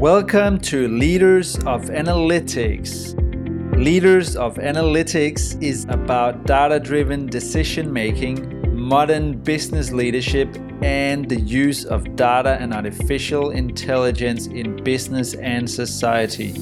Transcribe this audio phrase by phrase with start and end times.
[0.00, 3.14] Welcome to Leaders of Analytics.
[3.82, 11.86] Leaders of Analytics is about data driven decision making, modern business leadership, and the use
[11.86, 16.54] of data and artificial intelligence in business and society.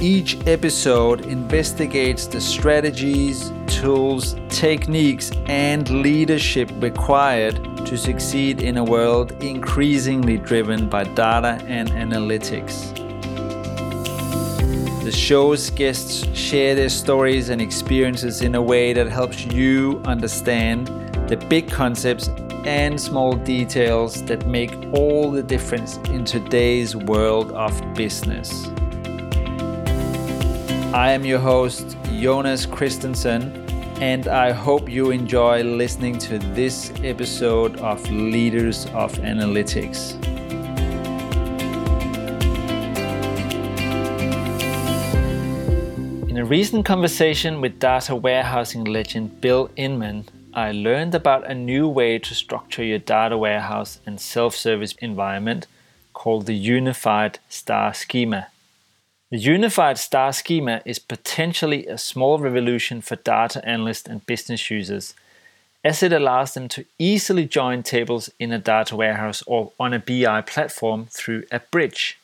[0.00, 9.30] Each episode investigates the strategies, tools, techniques, and leadership required to succeed in a world
[9.42, 12.92] increasingly driven by data and analytics.
[15.04, 20.88] The show's guests share their stories and experiences in a way that helps you understand
[21.28, 22.28] the big concepts
[22.64, 28.66] and small details that make all the difference in today's world of business.
[30.92, 33.65] I am your host, Jonas Christensen,
[34.00, 40.22] and I hope you enjoy listening to this episode of Leaders of Analytics.
[46.28, 51.88] In a recent conversation with data warehousing legend Bill Inmon, I learned about a new
[51.88, 55.66] way to structure your data warehouse and self service environment
[56.12, 58.48] called the Unified Star Schema.
[59.28, 65.14] The unified star schema is potentially a small revolution for data analysts and business users,
[65.82, 69.98] as it allows them to easily join tables in a data warehouse or on a
[69.98, 72.18] BI platform through a bridge.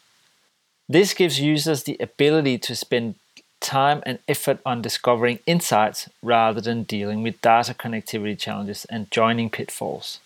[0.89, 3.17] This gives users the ability to spend
[3.59, 9.51] time and effort on discovering insights rather than dealing with data connectivity challenges and joining
[9.51, 10.21] pitfalls.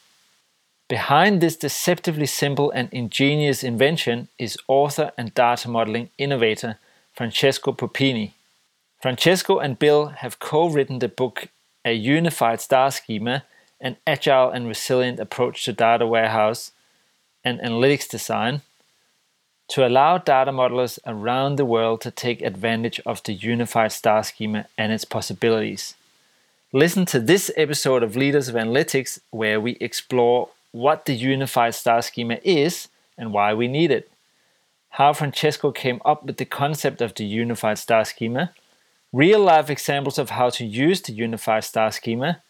[0.89, 6.79] Behind this deceptively simple and ingenious invention is author and data modeling innovator
[7.13, 8.35] Francesco Puppini.
[9.03, 11.49] Francesco and Bill have co written the book
[11.85, 13.43] A Unified Star Schema
[13.81, 16.71] An Agile and Resilient Approach to Data Warehouse
[17.43, 18.63] and Analytics Design
[19.69, 24.67] to allow data modelers around the world to take advantage of the unified star schema
[24.79, 25.95] and its possibilities.
[26.73, 32.03] Listen to this episode of Leaders of Analytics where we explore what the unified star
[32.03, 34.11] schema is and why we need it,
[34.91, 38.53] how Francesco came up with the concept of the unified star schema,
[39.13, 42.43] real life examples of how to use the unified star schema,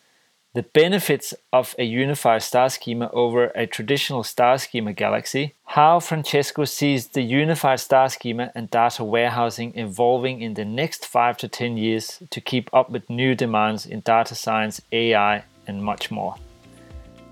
[0.57, 6.65] the benefits of a unified star schema over a traditional star schema galaxy, how Francesco
[6.65, 11.77] sees the unified star schema and data warehousing evolving in the next 5 to 10
[11.77, 16.37] years to keep up with new demands in data science, AI, and much more.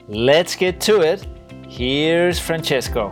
[0.07, 1.27] Let's get to it.
[1.67, 3.11] Here's Francesco.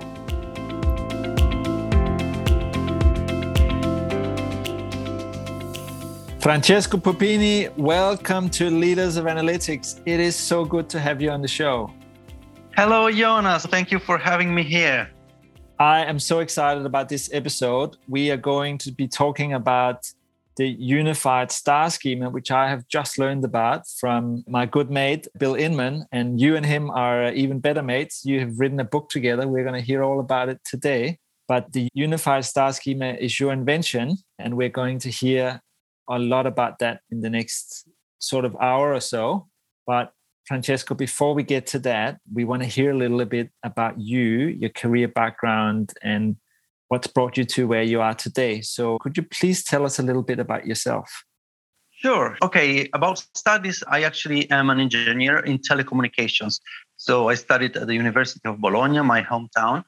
[6.39, 10.03] Francesco Puppini, welcome to Leaders of Analytics.
[10.05, 11.91] It is so good to have you on the show.
[12.77, 13.65] Hello, Jonas.
[13.65, 15.09] Thank you for having me here.
[15.79, 17.97] I am so excited about this episode.
[18.07, 20.13] We are going to be talking about
[20.57, 25.55] the unified star schema, which I have just learned about from my good mate, Bill
[25.55, 26.05] Inmon.
[26.13, 28.25] And you and him are uh, even better mates.
[28.25, 29.49] You have written a book together.
[29.49, 31.19] We're going to hear all about it today.
[31.49, 34.17] But the unified star schema is your invention.
[34.39, 35.61] And we're going to hear
[36.09, 37.89] a lot about that in the next
[38.19, 39.49] sort of hour or so.
[39.87, 40.13] But
[40.47, 44.49] Francesco, before we get to that, we want to hear a little bit about you,
[44.49, 46.37] your career background, and
[46.93, 48.61] what's brought you to where you are today.
[48.61, 51.09] So, could you please tell us a little bit about yourself?
[52.03, 52.37] Sure.
[52.43, 52.71] Okay.
[52.93, 56.55] About studies, I actually am an engineer in telecommunications.
[57.07, 59.85] So, I studied at the University of Bologna, my hometown.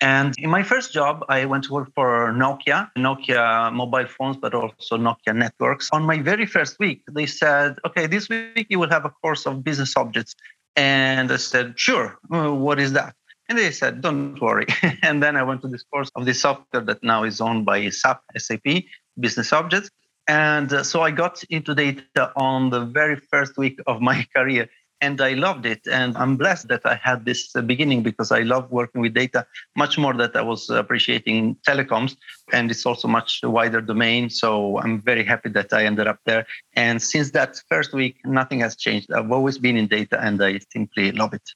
[0.00, 2.10] And in my first job, I went to work for
[2.42, 5.88] Nokia, Nokia mobile phones, but also Nokia networks.
[5.96, 9.46] On my very first week, they said, okay, this week you will have a course
[9.46, 10.32] of business objects.
[10.76, 12.18] And I said, sure.
[12.30, 13.16] Uh, what is that?
[13.48, 14.66] And they said, don't worry.
[15.02, 17.88] and then I went to this course of this software that now is owned by
[17.90, 18.84] SAP, SAP,
[19.18, 19.90] Business Objects.
[20.28, 24.68] And uh, so I got into data on the very first week of my career
[25.00, 25.86] and I loved it.
[25.86, 29.46] And I'm blessed that I had this uh, beginning because I love working with data
[29.76, 32.16] much more that I was appreciating telecoms.
[32.52, 34.30] And it's also much wider domain.
[34.30, 36.46] So I'm very happy that I ended up there.
[36.74, 39.12] And since that first week, nothing has changed.
[39.12, 41.48] I've always been in data and I simply love it.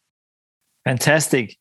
[0.84, 1.56] Fantastic.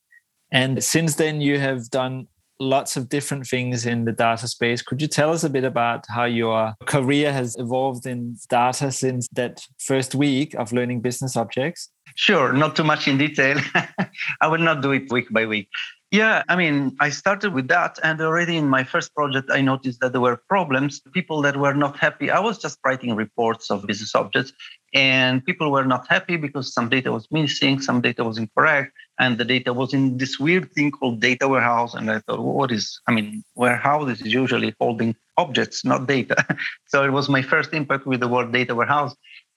[0.52, 2.28] And since then, you have done
[2.60, 4.82] lots of different things in the data space.
[4.82, 9.28] Could you tell us a bit about how your career has evolved in data since
[9.30, 11.90] that first week of learning business objects?
[12.16, 13.60] Sure, not too much in detail.
[14.42, 15.70] I will not do it week by week.
[16.12, 18.00] Yeah, I mean, I started with that.
[18.04, 21.76] And already in my first project, I noticed that there were problems, people that were
[21.76, 22.32] not happy.
[22.32, 24.52] I was just writing reports of business objects,
[24.94, 29.38] and people were not happy because some data was missing, some data was incorrect, and
[29.38, 31.94] the data was in this weird thing called data warehouse.
[31.94, 36.36] And I thought, what is, I mean, warehouse is usually holding objects, not data.
[36.88, 39.16] so it was my first impact with the word data warehouse.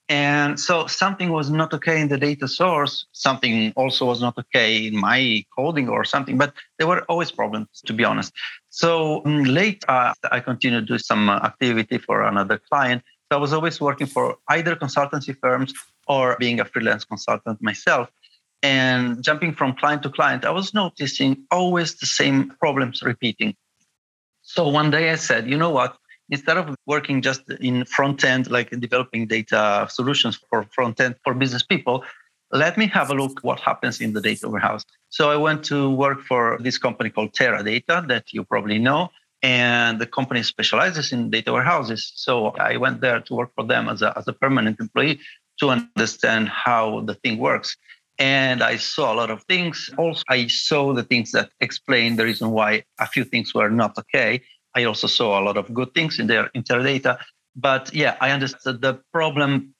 [0.08, 3.06] And so something was not okay in the data source.
[3.12, 7.68] Something also was not okay in my coding or something, but there were always problems,
[7.86, 8.32] to be honest.
[8.68, 13.02] So um, late, uh, I continued to do some uh, activity for another client.
[13.32, 15.72] So I was always working for either consultancy firms
[16.06, 18.10] or being a freelance consultant myself.
[18.62, 23.56] And jumping from client to client, I was noticing always the same problems repeating.
[24.42, 25.96] So one day I said, you know what?
[26.28, 31.34] instead of working just in front end, like developing data solutions for front end for
[31.34, 32.04] business people,
[32.50, 34.84] let me have a look what happens in the data warehouse.
[35.08, 39.10] So I went to work for this company called Teradata that you probably know.
[39.42, 42.12] And the company specializes in data warehouses.
[42.14, 45.20] So I went there to work for them as a, as a permanent employee
[45.58, 47.76] to understand how the thing works.
[48.18, 49.90] And I saw a lot of things.
[49.98, 53.98] Also, I saw the things that explain the reason why a few things were not
[53.98, 54.42] okay.
[54.74, 57.18] I also saw a lot of good things in their Teradata.
[57.56, 59.74] But yeah, I understood the problem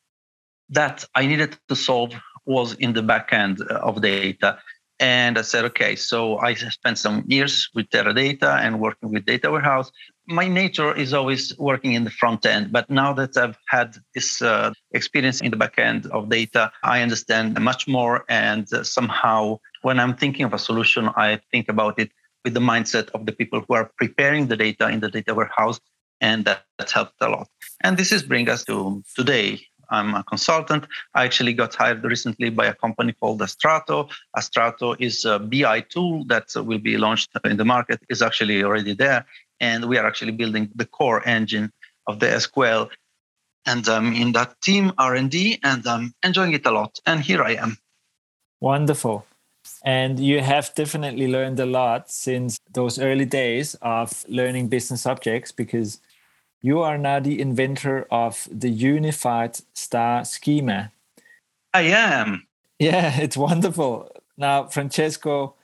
[0.70, 4.58] that I needed to solve was in the back end uh, of data.
[5.02, 9.50] And I said, okay, so I spent some years with Teradata and working with data
[9.50, 9.90] warehouse.
[10.28, 14.40] My nature is always working in the front end, but now that I've had this
[14.40, 18.24] uh, experience in the back end of data, I understand much more.
[18.28, 22.12] And uh, somehow, when I'm thinking of a solution, I think about it
[22.44, 25.80] with the mindset of the people who are preparing the data in the data warehouse.
[26.20, 27.48] And that, that's helped a lot.
[27.80, 29.66] And this is bring us to today.
[29.92, 30.86] I'm a consultant.
[31.14, 34.10] I actually got hired recently by a company called Astrato.
[34.36, 38.94] Astrato is a BI tool that will be launched in the market, is actually already
[38.94, 39.26] there.
[39.60, 41.70] And we are actually building the core engine
[42.06, 42.90] of the SQL.
[43.66, 46.98] And I'm in that team R&D and I'm enjoying it a lot.
[47.06, 47.76] And here I am.
[48.60, 49.26] Wonderful.
[49.84, 55.52] And you have definitely learned a lot since those early days of learning business subjects
[55.52, 56.00] because
[56.62, 60.92] you are now the inventor of the unified star schema.
[61.74, 62.46] I am.
[62.78, 64.10] Yeah, it's wonderful.
[64.36, 65.54] Now, Francesco,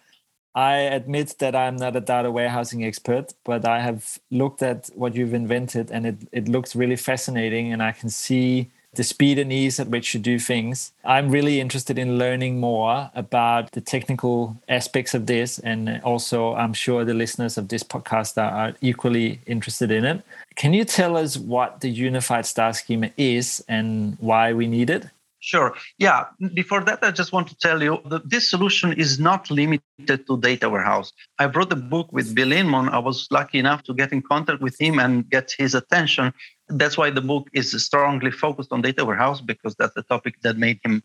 [0.54, 5.14] I admit that I'm not a data warehousing expert, but I have looked at what
[5.14, 7.72] you've invented and it, it looks really fascinating.
[7.72, 10.92] And I can see the speed and ease at which you do things.
[11.04, 15.58] I'm really interested in learning more about the technical aspects of this.
[15.58, 20.22] And also, I'm sure the listeners of this podcast are, equally interested in it.
[20.56, 25.06] Can you tell us what the unified star schema is and why we need it?
[25.40, 25.74] Sure.
[25.98, 26.24] Yeah.
[26.54, 30.36] Before that, I just want to tell you that this solution is not limited to
[30.40, 31.12] data warehouse.
[31.38, 32.90] I brought the book with Bill Inmon.
[32.90, 36.32] I was lucky enough to get in contact with him and get his attention.
[36.68, 40.58] That's why the book is strongly focused on data warehouse because that's the topic that
[40.58, 41.02] made him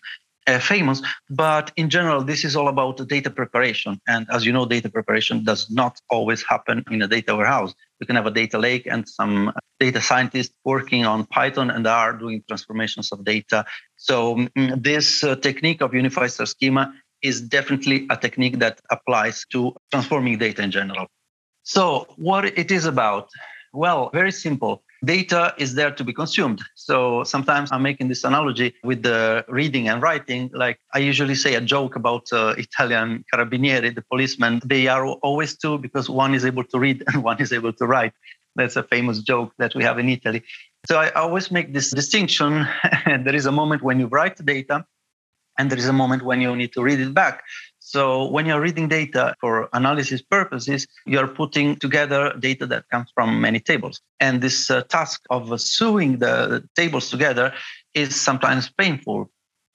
[0.47, 1.01] uh, famous.
[1.29, 3.99] But in general, this is all about data preparation.
[4.07, 7.73] And as you know, data preparation does not always happen in a data warehouse.
[7.99, 12.13] You can have a data lake and some data scientists working on Python and R
[12.13, 13.65] doing transformations of data.
[13.95, 19.45] So mm, this uh, technique of unified star schema is definitely a technique that applies
[19.51, 21.07] to transforming data in general.
[21.63, 23.29] So what it is about?
[23.71, 26.61] Well, very simple data is there to be consumed.
[26.75, 30.49] So sometimes I'm making this analogy with the reading and writing.
[30.53, 34.61] Like I usually say a joke about uh, Italian carabinieri, the policemen.
[34.65, 37.85] They are always two because one is able to read and one is able to
[37.85, 38.13] write.
[38.55, 40.43] That's a famous joke that we have in Italy.
[40.87, 42.67] So I always make this distinction.
[43.05, 44.85] there is a moment when you write data,
[45.57, 47.43] and there is a moment when you need to read it back.
[47.85, 53.41] So when you're reading data for analysis purposes, you're putting together data that comes from
[53.41, 53.99] many tables.
[54.21, 57.53] And this uh, task of sewing the tables together
[57.93, 59.29] is sometimes painful.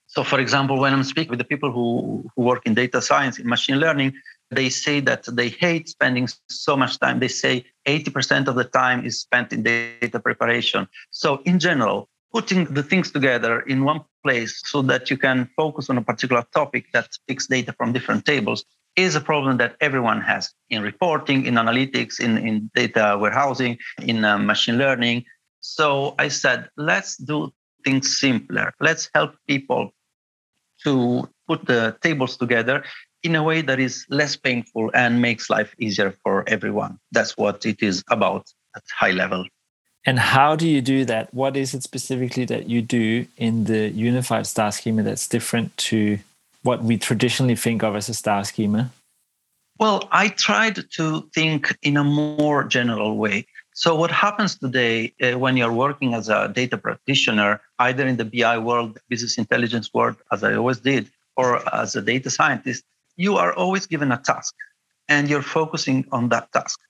[0.07, 3.38] So, for example, when I'm speaking with the people who, who work in data science,
[3.38, 4.15] in machine learning,
[4.50, 7.21] they say that they hate spending so much time.
[7.21, 10.88] They say 80% of the time is spent in data preparation.
[11.11, 15.88] So, in general, putting the things together in one place so that you can focus
[15.90, 18.61] on a particular topic that picks data from different tables
[19.04, 23.78] is a problem that everyone has in reporting, in analytics, in, in data warehousing,
[24.11, 25.25] in uh, machine learning.
[25.61, 27.52] So I said, let's do
[27.85, 28.66] things simpler.
[28.80, 29.92] Let's help people
[30.85, 30.92] to
[31.49, 32.85] put the tables together
[33.23, 36.99] in a way that is less painful and makes life easier for everyone.
[37.12, 38.44] That's what it is about
[38.76, 39.42] at high level.
[40.07, 41.33] And how do you do that?
[41.35, 46.19] What is it specifically that you do in the unified star schema that's different to
[46.62, 48.90] what we traditionally think of as a star schema?
[49.78, 53.47] Well, I tried to think in a more general way.
[53.75, 58.25] So, what happens today uh, when you're working as a data practitioner, either in the
[58.25, 62.83] BI world, business intelligence world, as I always did, or as a data scientist,
[63.17, 64.55] you are always given a task
[65.09, 66.81] and you're focusing on that task.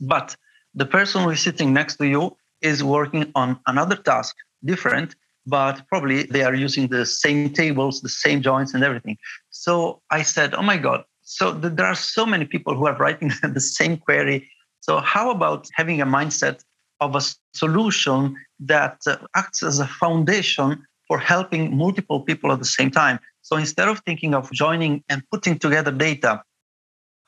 [0.00, 0.36] But
[0.74, 5.14] the person who is sitting next to you is working on another task, different,
[5.46, 9.16] but probably they are using the same tables, the same joins, and everything.
[9.50, 13.32] So I said, oh my God, so there are so many people who are writing
[13.42, 14.48] the same query.
[14.80, 16.62] So how about having a mindset
[17.00, 17.22] of a
[17.54, 23.18] solution that uh, acts as a foundation for helping multiple people at the same time?
[23.42, 26.42] So instead of thinking of joining and putting together data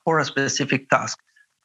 [0.04, 1.18] for a specific task,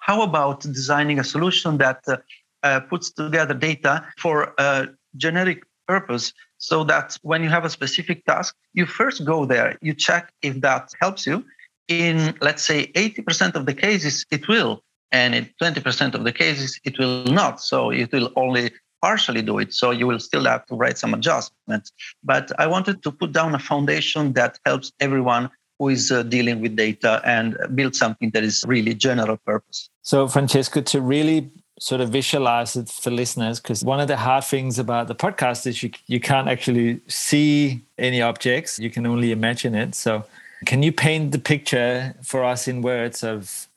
[0.08, 2.18] how about designing a solution that uh,
[2.64, 4.88] uh, puts together data for a
[5.18, 9.94] generic purpose so that when you have a specific task, you first go there, you
[9.94, 11.44] check if that helps you,
[11.88, 16.80] in let's say 80% of the cases it will and in 20% of the cases
[16.84, 17.62] it will not.
[17.62, 18.72] So it will only
[19.02, 21.92] partially do it so you will still have to write some adjustments.
[22.24, 25.50] But i wanted to put down a foundation that helps everyone
[25.80, 30.28] who is uh, dealing with data and build something that is really general purpose so
[30.28, 34.80] francesco to really sort of visualize it for listeners because one of the hard things
[34.80, 39.76] about the podcast is you, you can't actually see any objects you can only imagine
[39.76, 40.26] it so
[40.66, 43.68] can you paint the picture for us in words of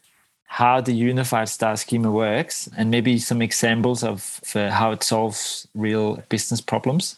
[0.50, 6.16] how the unified star schema works and maybe some examples of how it solves real
[6.28, 7.16] business problems?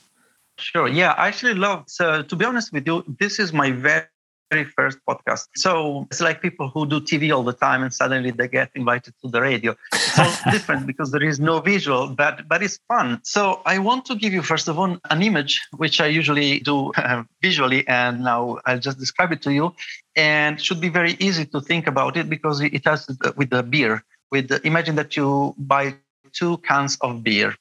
[0.58, 0.86] Sure.
[0.86, 1.84] Yeah, I actually love.
[1.86, 4.04] So, to be honest with you, this is my very
[4.52, 5.48] very first podcast.
[5.56, 9.14] So it's like people who do TV all the time and suddenly they get invited
[9.22, 9.74] to the radio.
[9.92, 13.20] It's all different because there is no visual, but but it's fun.
[13.24, 16.92] So I want to give you first of all an image, which I usually do
[16.92, 19.66] uh, visually, and now I'll just describe it to you.
[20.14, 23.00] And should be very easy to think about it because it has
[23.36, 24.04] with the beer.
[24.30, 25.96] With the, imagine that you buy
[26.32, 27.54] two cans of beer.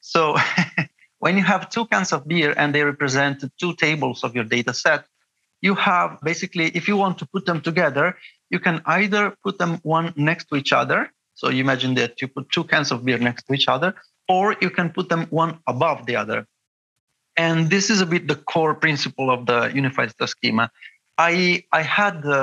[0.00, 0.36] So
[1.24, 4.74] when you have two cans of beer and they represent two tables of your data
[4.74, 5.06] set,
[5.68, 8.06] you have basically, if you want to put them together,
[8.52, 10.98] you can either put them one next to each other.
[11.38, 13.90] So you imagine that you put two cans of beer next to each other,
[14.36, 16.38] or you can put them one above the other.
[17.36, 20.64] And this is a bit the core principle of the unified star schema.
[21.18, 22.42] I, I had the,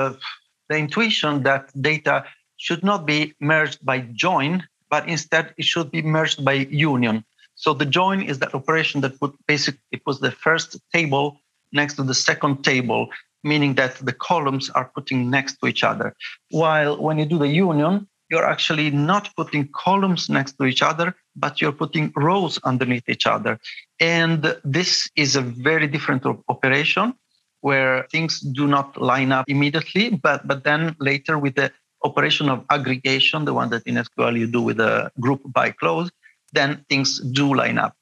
[0.68, 2.16] the intuition that data
[2.64, 4.52] should not be merged by join,
[4.94, 6.56] but instead it should be merged by
[6.92, 7.24] union.
[7.56, 11.26] So the join is that operation that put basically it was the first table
[11.74, 13.08] next to the second table,
[13.42, 16.14] meaning that the columns are putting next to each other.
[16.50, 21.14] While when you do the union, you're actually not putting columns next to each other,
[21.36, 23.58] but you're putting rows underneath each other.
[24.00, 27.14] And this is a very different operation
[27.60, 31.70] where things do not line up immediately, but, but then later with the
[32.02, 36.10] operation of aggregation, the one that in SQL you do with a group by clause,
[36.52, 37.96] then things do line up.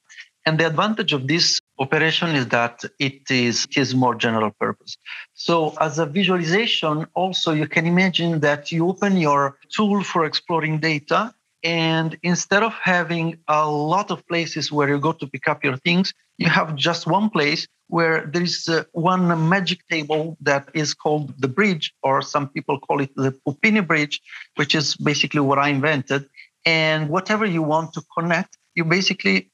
[0.44, 2.76] And the advantage of this operation is that
[3.08, 4.96] it is, it is more general purpose.
[5.34, 10.74] So as a visualization, also you can imagine that you open your tool for exploring
[10.78, 11.20] data
[11.64, 15.76] and instead of having a lot of places where you go to pick up your
[15.76, 20.94] things, you have just one place where there is uh, one magic table that is
[20.94, 24.20] called the bridge, or some people call it the Puppini bridge,
[24.56, 26.28] which is basically what I invented.
[26.64, 29.51] And whatever you want to connect, you basically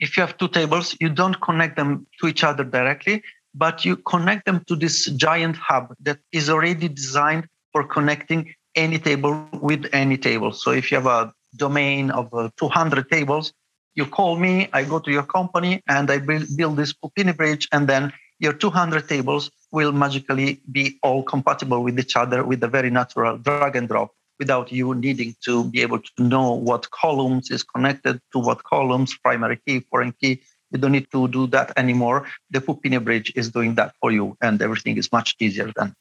[0.00, 3.22] if you have two tables, you don't connect them to each other directly,
[3.54, 8.98] but you connect them to this giant hub that is already designed for connecting any
[8.98, 10.52] table with any table.
[10.52, 13.52] So if you have a domain of uh, 200 tables,
[13.94, 17.66] you call me, I go to your company, and I build, build this Puppini bridge,
[17.72, 22.68] and then your 200 tables will magically be all compatible with each other with a
[22.68, 27.50] very natural drag and drop without you needing to be able to know what columns
[27.50, 30.40] is connected to what columns, primary key, foreign key.
[30.70, 32.26] You don't need to do that anymore.
[32.50, 35.94] The Puppini bridge is doing that for you, and everything is much easier then.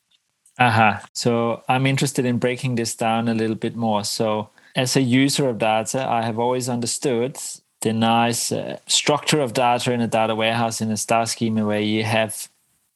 [0.60, 0.90] Aha.
[0.90, 1.06] Uh-huh.
[1.14, 4.04] So I'm interested in breaking this down a little bit more.
[4.04, 7.38] So, as a user of data, I have always understood
[7.82, 11.80] the nice uh, structure of data in a data warehouse in a star schema where
[11.80, 12.50] you have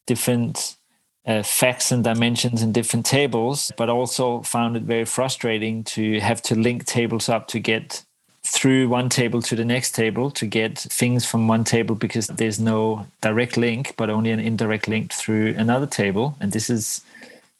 [0.08, 0.78] different
[1.26, 6.42] uh, facts and dimensions in different tables, but also found it very frustrating to have
[6.42, 8.04] to link tables up to get
[8.44, 12.60] through one table to the next table to get things from one table because there's
[12.60, 16.36] no direct link, but only an indirect link through another table.
[16.40, 17.02] And this is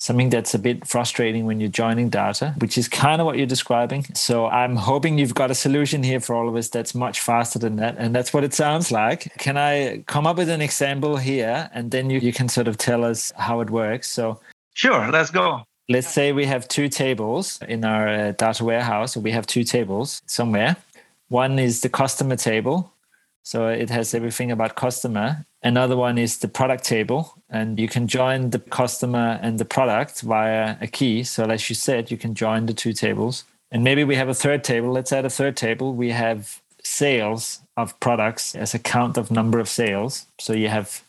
[0.02, 3.46] something that's a bit frustrating when you're joining data, which is kind of what you're
[3.56, 4.04] describing.
[4.16, 7.60] So I'm hoping you've got a solution here for all of us that's much faster
[7.60, 7.96] than that.
[8.00, 9.32] And that's what it sounds like.
[9.38, 12.78] Can I come up with an example here and then you, you can sort of
[12.78, 14.10] tell us how it works?
[14.10, 14.40] So
[14.74, 15.64] Sure, let's go.
[15.88, 19.16] let's say we have two tables in our uh, data warehouse.
[19.16, 20.78] or We have two tables somewhere.
[21.30, 22.92] One is the customer table.
[23.44, 25.46] So it has everything about customer.
[25.64, 27.34] Another one is the product table.
[27.52, 31.24] And you can join the customer and the product via a key.
[31.24, 33.44] So, as you said, you can join the two tables.
[33.72, 34.92] And maybe we have a third table.
[34.92, 35.94] Let's add a third table.
[35.94, 40.26] We have sales of products as a count of number of sales.
[40.40, 41.04] So you have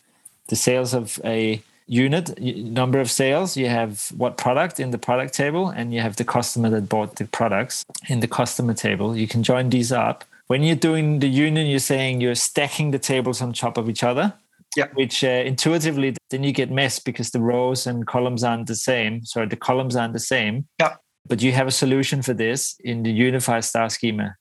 [0.48, 5.34] the sales of a unit number of sales you have what product in the product
[5.34, 9.26] table and you have the customer that bought the products in the customer table you
[9.26, 13.42] can join these up when you're doing the union you're saying you're stacking the tables
[13.42, 14.32] on top of each other
[14.76, 14.88] yeah.
[14.94, 19.24] which uh, intuitively then you get messed because the rows and columns aren't the same.
[19.24, 20.66] Sorry, the columns aren't the same.
[20.80, 20.96] Yeah.
[21.26, 24.34] But you have a solution for this in the unified star schema.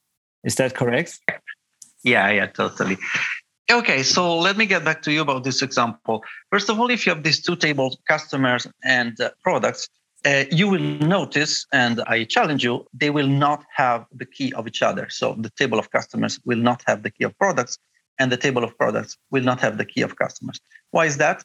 [0.44, 1.20] Is that correct?
[2.04, 2.98] Yeah yeah totally.
[3.72, 6.24] Okay, so let me get back to you about this example.
[6.52, 9.88] First of all, if you have these two tables, customers and uh, products,
[10.26, 14.68] uh, you will notice, and I challenge you, they will not have the key of
[14.68, 15.08] each other.
[15.10, 17.78] So the table of customers will not have the key of products,
[18.22, 20.58] and the table of products will not have the key of customers.
[20.96, 21.38] Why is that?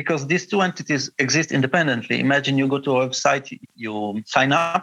[0.00, 2.16] Because these two entities exist independently.
[2.28, 3.46] Imagine you go to a website,
[3.84, 3.92] you
[4.36, 4.82] sign up,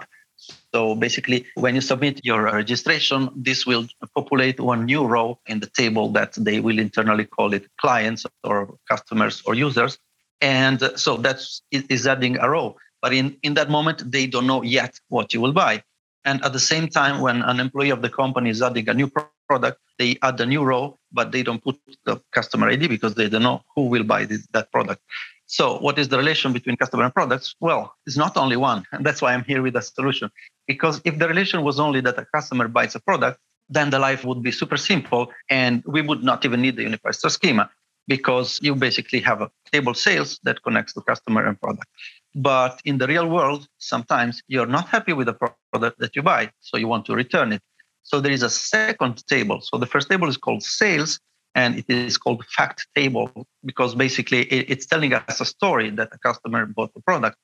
[0.74, 3.86] so basically, when you submit your registration, this will
[4.16, 8.78] populate one new row in the table that they will internally call it clients or
[8.88, 9.98] customers or users.
[10.42, 12.76] And so that's is adding a row.
[13.02, 15.84] But in, in that moment, they don't know yet what you will buy.
[16.24, 19.10] And at the same time, when an employee of the company is adding a new
[19.48, 23.30] product, they add a new row, but they don't put the customer ID because they
[23.30, 25.02] don't know who will buy this, that product.
[25.48, 27.56] So, what is the relation between customer and products?
[27.62, 28.84] Well, it's not only one.
[28.92, 30.30] And that's why I'm here with a solution.
[30.68, 33.40] Because if the relation was only that a customer buys a product,
[33.70, 37.16] then the life would be super simple and we would not even need the unified
[37.16, 37.70] star schema
[38.08, 41.88] because you basically have a table sales that connects to customer and product.
[42.36, 46.52] But in the real world, sometimes you're not happy with the product that you buy,
[46.62, 47.62] so you want to return it.
[48.08, 49.60] So there is a second table.
[49.62, 51.20] So the first table is called sales,
[51.56, 53.30] and it is called fact table
[53.66, 57.36] because basically it's telling us a story that a customer bought the product.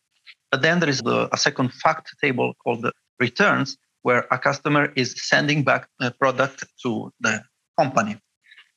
[0.52, 5.10] But then there is a second fact table called the returns, where a customer is
[5.18, 7.44] sending back a product to the
[7.78, 8.18] company.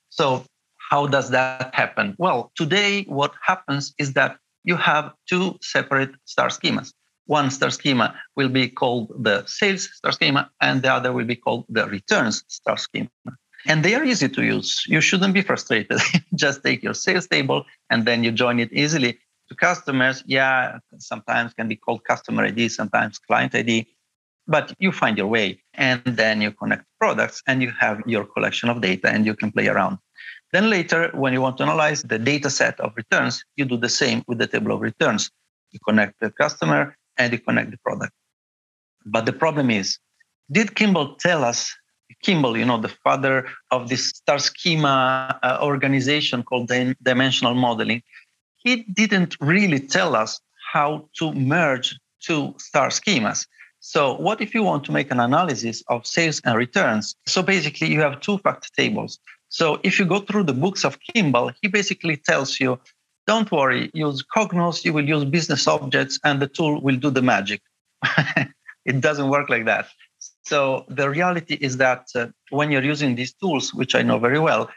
[0.08, 0.44] So
[0.90, 2.16] how does that happen?
[2.18, 6.92] Well, today what happens is that you have two separate star schemas.
[7.26, 11.36] One star schema will be called the sales star schema, and the other will be
[11.36, 13.10] called the returns star schema
[13.66, 14.84] and they are easy to use.
[14.86, 16.00] You shouldn't be frustrated.
[16.34, 20.22] Just take your sales table and then you join it easily to customers.
[20.26, 23.86] Yeah, sometimes can be called customer ID, sometimes client ID,
[24.46, 28.68] but you find your way and then you connect products and you have your collection
[28.68, 29.98] of data and you can play around.
[30.52, 33.88] Then later, when you want to analyze the data set of returns, you do the
[33.88, 35.30] same with the table of returns.
[35.72, 38.12] You connect the customer and you connect the product.
[39.04, 39.98] But the problem is,
[40.50, 41.72] did Kimball tell us
[42.22, 46.70] Kimball, you know, the father of this star schema uh, organization called
[47.02, 48.02] dimensional modeling,
[48.56, 50.40] he didn't really tell us
[50.72, 53.46] how to merge two star schemas.
[53.80, 57.14] So, what if you want to make an analysis of sales and returns?
[57.26, 59.18] So, basically, you have two fact tables.
[59.48, 62.80] So, if you go through the books of Kimball, he basically tells you,
[63.26, 67.22] don't worry, use Cognos, you will use business objects, and the tool will do the
[67.22, 67.60] magic.
[68.84, 69.88] it doesn't work like that.
[70.44, 74.38] So the reality is that uh, when you're using these tools, which I know very
[74.38, 74.70] well,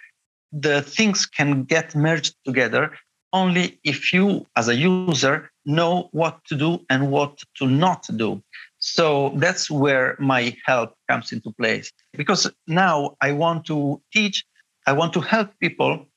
[0.51, 2.91] the things can get merged together
[3.31, 8.41] only if you, as a user, know what to do and what to not do.
[8.79, 11.91] So that's where my help comes into place.
[12.13, 14.43] Because now I want to teach,
[14.87, 16.07] I want to help people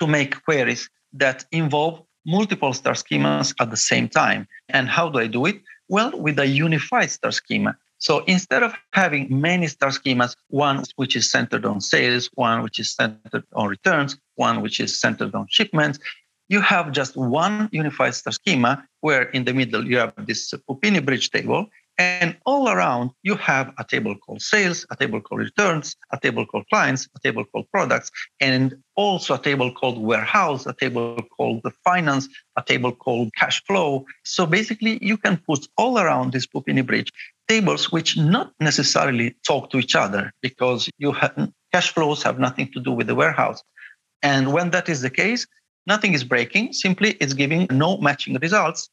[0.00, 4.46] to make queries that involve multiple star schemas at the same time.
[4.68, 5.60] And how do I do it?
[5.88, 7.76] Well, with a unified star schema.
[7.98, 12.78] So instead of having many star schemas, one which is centered on sales, one which
[12.78, 15.98] is centered on returns, one which is centered on shipments,
[16.48, 21.00] you have just one unified star schema where in the middle you have this Puppini
[21.00, 21.66] bridge table
[22.00, 26.46] and all around, you have a table called sales, a table called returns, a table
[26.46, 28.10] called clients, a table called products,
[28.40, 33.62] and also a table called warehouse, a table called the finance, a table called cash
[33.66, 34.06] flow.
[34.24, 37.12] So basically, you can put all around this Puppini bridge
[37.48, 42.72] tables which not necessarily talk to each other because you have cash flows have nothing
[42.72, 43.62] to do with the warehouse.
[44.22, 45.46] And when that is the case,
[45.86, 46.72] nothing is breaking.
[46.72, 48.88] Simply, it's giving no matching results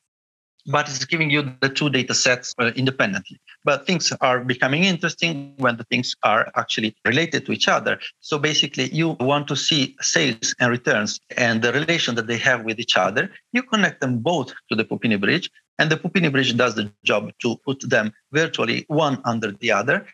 [0.68, 3.40] but it's giving you the two data sets uh, independently.
[3.64, 8.00] But things are becoming interesting when the things are actually related to each other.
[8.20, 12.66] So basically, you want to see sales and returns and the relation that they have
[12.66, 13.32] with each other.
[13.54, 15.50] You connect them both to the Puppini bridge.
[15.80, 20.08] And the Puppini Bridge does the job to put them virtually one under the other.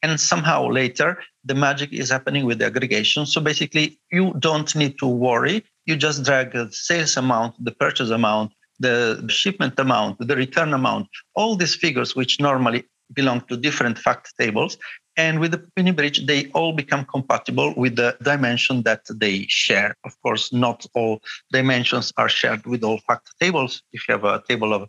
[0.00, 3.26] And somehow later, the magic is happening with the aggregation.
[3.26, 5.64] So basically, you don't need to worry.
[5.86, 11.08] You just drag the sales amount, the purchase amount, the shipment amount, the return amount,
[11.34, 14.76] all these figures, which normally belong to different fact tables.
[15.16, 19.96] And with the Puppini Bridge, they all become compatible with the dimension that they share.
[20.04, 21.20] Of course, not all
[21.52, 23.82] dimensions are shared with all fact tables.
[23.92, 24.88] If you have a table of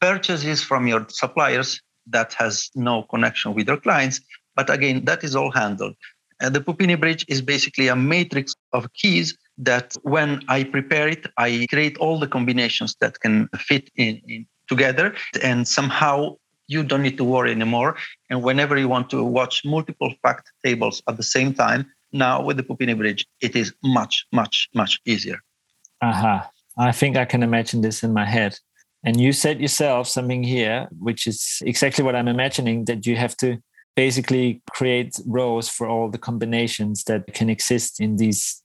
[0.00, 4.20] purchases from your suppliers, that has no connection with your clients.
[4.54, 5.94] But again, that is all handled.
[6.40, 11.26] And the Puppini Bridge is basically a matrix of keys that when I prepare it,
[11.38, 15.14] I create all the combinations that can fit in, in together.
[15.42, 16.36] And somehow
[16.66, 17.96] you don't need to worry anymore.
[18.30, 22.56] And whenever you want to watch multiple fact tables at the same time, now with
[22.56, 25.38] the Puppini Bridge, it is much, much, much easier.
[26.00, 26.36] Aha.
[26.36, 26.48] Uh-huh.
[26.76, 28.58] I think I can imagine this in my head.
[29.04, 33.36] And you said yourself something here, which is exactly what I'm imagining that you have
[33.38, 33.58] to
[33.94, 38.60] basically create rows for all the combinations that can exist in these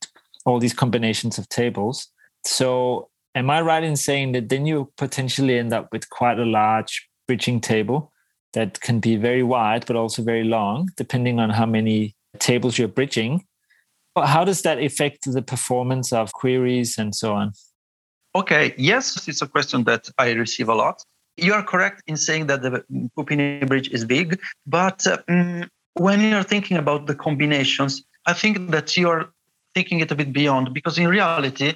[0.49, 2.07] all these combinations of tables.
[2.45, 6.45] So am I right in saying that then you potentially end up with quite a
[6.45, 8.11] large bridging table
[8.53, 12.87] that can be very wide but also very long, depending on how many tables you're
[12.87, 13.45] bridging.
[14.17, 17.53] How does that affect the performance of queries and so on?
[18.35, 21.03] Okay, yes, it's a question that I receive a lot.
[21.37, 22.83] You are correct in saying that the
[23.15, 28.97] Puppini bridge is big, but um, when you're thinking about the combinations, I think that
[28.97, 29.31] you're
[29.75, 31.73] thinking it a bit beyond because in reality,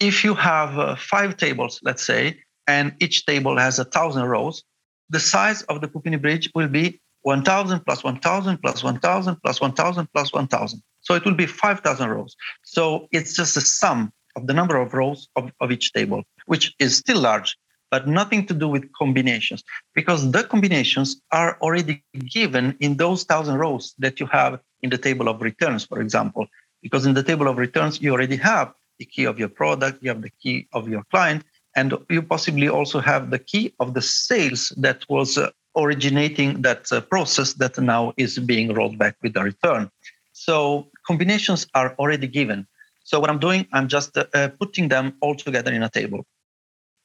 [0.00, 4.64] if you have uh, five tables, let's say, and each table has a thousand rows,
[5.08, 10.08] the size of the Puppini bridge will be 1000 plus 1000 plus 1000 plus 1000
[10.12, 10.82] plus 1000.
[11.00, 12.36] So it will be 5000 rows.
[12.62, 16.74] So it's just a sum of the number of rows of, of each table, which
[16.78, 17.56] is still large,
[17.90, 23.56] but nothing to do with combinations because the combinations are already given in those 1000
[23.56, 26.46] rows that you have in the table of returns, for example.
[26.86, 28.66] Because in the table of returns, you already have
[29.00, 31.40] the key of your product, you have the key of your client,
[31.74, 36.82] and you possibly also have the key of the sales that was uh, originating that
[36.92, 39.90] uh, process that now is being rolled back with the return.
[40.32, 42.66] So combinations are already given.
[43.04, 46.20] So what I'm doing, I'm just uh, uh, putting them all together in a table.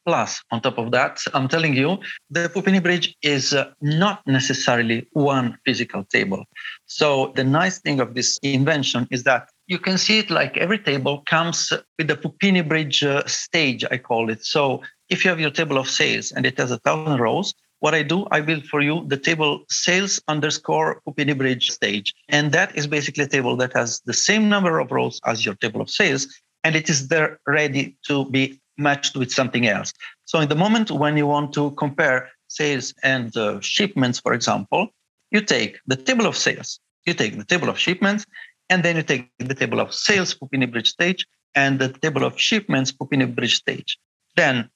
[0.05, 5.07] Plus, on top of that, I'm telling you, the Puppini Bridge is uh, not necessarily
[5.13, 6.45] one physical table.
[6.87, 10.79] So the nice thing of this invention is that you can see it like every
[10.79, 14.43] table comes with the Puppini Bridge uh, stage, I call it.
[14.43, 17.95] So if you have your table of sales and it has a thousand rows, what
[17.95, 22.13] I do, I build for you the table sales underscore Puppini Bridge stage.
[22.29, 25.55] And that is basically a table that has the same number of rows as your
[25.55, 26.27] table of sales,
[26.63, 29.93] and it is there ready to be matched with something else.
[30.25, 34.87] So in the moment when you want to compare sales and uh, shipments, for example,
[35.31, 38.25] you take the table of sales, you take the table of shipments,
[38.69, 42.39] and then you take the table of sales Puppini Bridge stage and the table of
[42.39, 43.97] shipments Puppini Bridge stage.
[44.35, 44.69] Then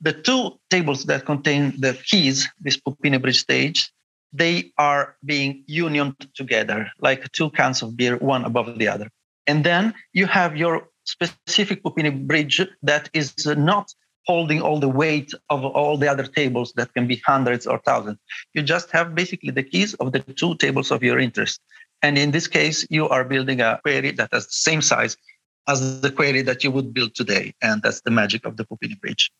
[0.00, 3.90] the two tables that contain the keys, this Puppini Bridge stage,
[4.32, 9.10] they are being unioned together like two cans of beer, one above the other.
[9.46, 13.92] And then you have your specific Puppini Bridge that is not
[14.26, 18.18] holding all the weight of all the other tables that can be hundreds or thousands.
[18.54, 21.60] You just have basically the keys of the two tables of your interest.
[22.02, 25.16] And in this case, you are building a query that has the same size
[25.68, 27.54] as the query that you would build today.
[27.62, 29.30] And that's the magic of the Puppini bridge.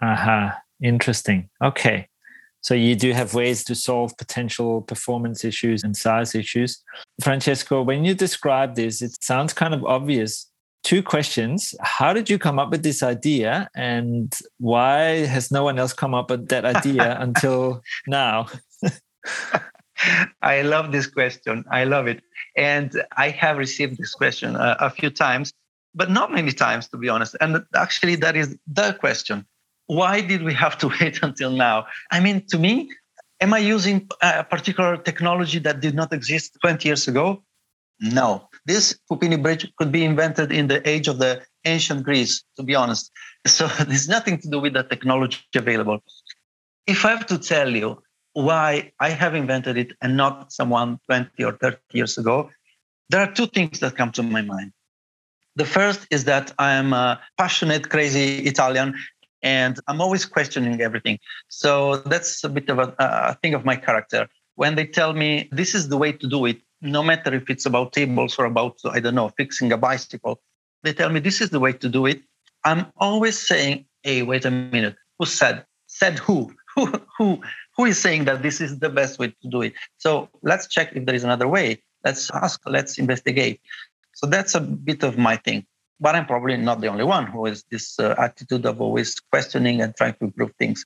[0.00, 0.58] Aha, uh-huh.
[0.82, 1.48] interesting.
[1.62, 2.08] Okay.
[2.60, 6.82] So you do have ways to solve potential performance issues and size issues.
[7.22, 10.50] Francesco, when you describe this, it sounds kind of obvious.
[10.86, 11.74] Two questions.
[11.80, 13.68] How did you come up with this idea?
[13.74, 18.46] And why has no one else come up with that idea until now?
[20.42, 21.64] I love this question.
[21.72, 22.22] I love it.
[22.56, 25.52] And I have received this question uh, a few times,
[25.92, 27.34] but not many times, to be honest.
[27.40, 29.44] And actually, that is the question.
[29.88, 31.88] Why did we have to wait until now?
[32.12, 32.90] I mean, to me,
[33.40, 37.42] am I using a particular technology that did not exist 20 years ago?
[37.98, 38.48] No.
[38.66, 42.74] This Puppini bridge could be invented in the age of the ancient Greece, to be
[42.74, 43.10] honest.
[43.46, 46.00] So there's nothing to do with the technology available.
[46.86, 48.02] If I have to tell you
[48.32, 52.50] why I have invented it and not someone 20 or 30 years ago,
[53.08, 54.72] there are two things that come to my mind.
[55.54, 58.94] The first is that I'm a passionate, crazy Italian
[59.42, 61.20] and I'm always questioning everything.
[61.48, 64.26] So that's a bit of a, a, thing of my character.
[64.56, 67.66] When they tell me this is the way to do it, no matter if it's
[67.66, 70.40] about tables or about, I don't know, fixing a bicycle,
[70.82, 72.22] they tell me this is the way to do it.
[72.64, 75.64] I'm always saying, hey, wait a minute, who said?
[75.86, 76.54] Said who?
[76.76, 77.40] who, who,
[77.76, 79.72] who is saying that this is the best way to do it?
[79.96, 81.82] So let's check if there is another way.
[82.04, 83.60] Let's ask, let's investigate.
[84.14, 85.66] So that's a bit of my thing.
[85.98, 89.80] But I'm probably not the only one who has this uh, attitude of always questioning
[89.80, 90.84] and trying to improve things.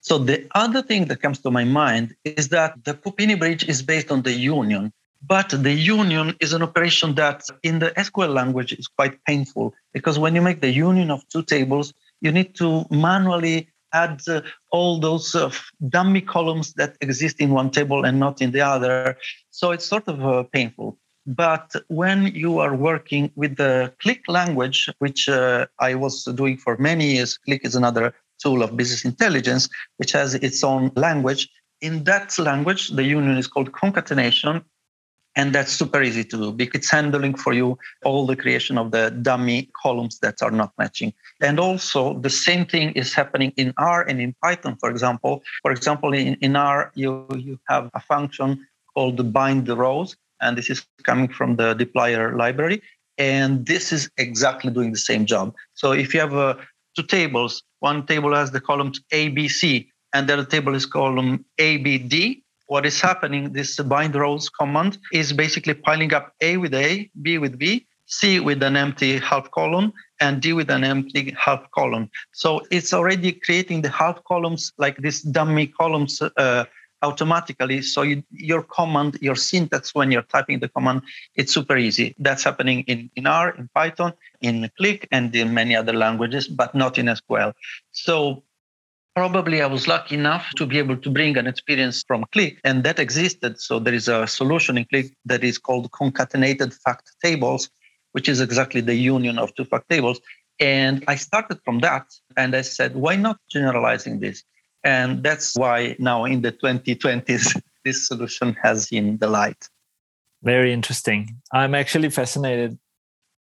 [0.00, 3.82] So the other thing that comes to my mind is that the Puppini bridge is
[3.82, 4.92] based on the union.
[5.26, 10.18] But the union is an operation that in the SQL language is quite painful because
[10.18, 15.00] when you make the union of two tables, you need to manually add uh, all
[15.00, 15.50] those uh,
[15.88, 19.16] dummy columns that exist in one table and not in the other.
[19.50, 20.98] So it's sort of uh, painful.
[21.26, 26.76] But when you are working with the Qlik language, which uh, I was doing for
[26.78, 31.48] many years, Qlik is another tool of business intelligence, which has its own language.
[31.80, 34.64] In that language, the union is called concatenation.
[35.36, 38.90] And that's super easy to do because it's handling for you all the creation of
[38.90, 41.12] the dummy columns that are not matching.
[41.42, 45.42] And also, the same thing is happening in R and in Python, for example.
[45.60, 50.56] For example, in, in R, you, you have a function called bind the rows, and
[50.56, 52.82] this is coming from the dplyr library.
[53.18, 55.54] And this is exactly doing the same job.
[55.74, 56.54] So if you have uh,
[56.96, 60.86] two tables, one table has the columns A, B, C, and the other table is
[60.86, 66.32] column A, B, D, what is happening, this bind rows command is basically piling up
[66.40, 70.70] A with A, B with B, C with an empty half column, and D with
[70.70, 72.10] an empty half column.
[72.32, 76.64] So it's already creating the half columns like these dummy columns uh,
[77.02, 77.82] automatically.
[77.82, 81.02] So you, your command, your syntax when you're typing the command,
[81.34, 82.14] it's super easy.
[82.18, 86.74] That's happening in, in R, in Python, in Qlik, and in many other languages, but
[86.74, 87.52] not in SQL.
[87.92, 88.42] So
[89.16, 92.84] probably I was lucky enough to be able to bring an experience from Qlik, and
[92.84, 93.58] that existed.
[93.58, 97.70] So there is a solution in Qlik that is called concatenated fact tables,
[98.12, 100.20] which is exactly the union of two fact tables.
[100.60, 102.04] And I started from that,
[102.36, 104.44] and I said, why not generalizing this?
[104.84, 109.68] And that's why now in the 2020s, this solution has seen the light.
[110.42, 111.40] Very interesting.
[111.54, 112.78] I'm actually fascinated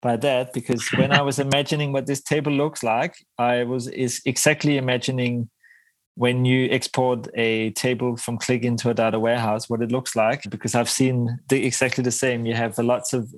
[0.04, 4.22] by that because when I was imagining what this table looks like, I was is
[4.26, 5.50] exactly imagining
[6.16, 10.44] when you export a table from Qlik into a data warehouse, what it looks like,
[10.50, 12.46] because I've seen the, exactly the same.
[12.46, 13.34] You have lots of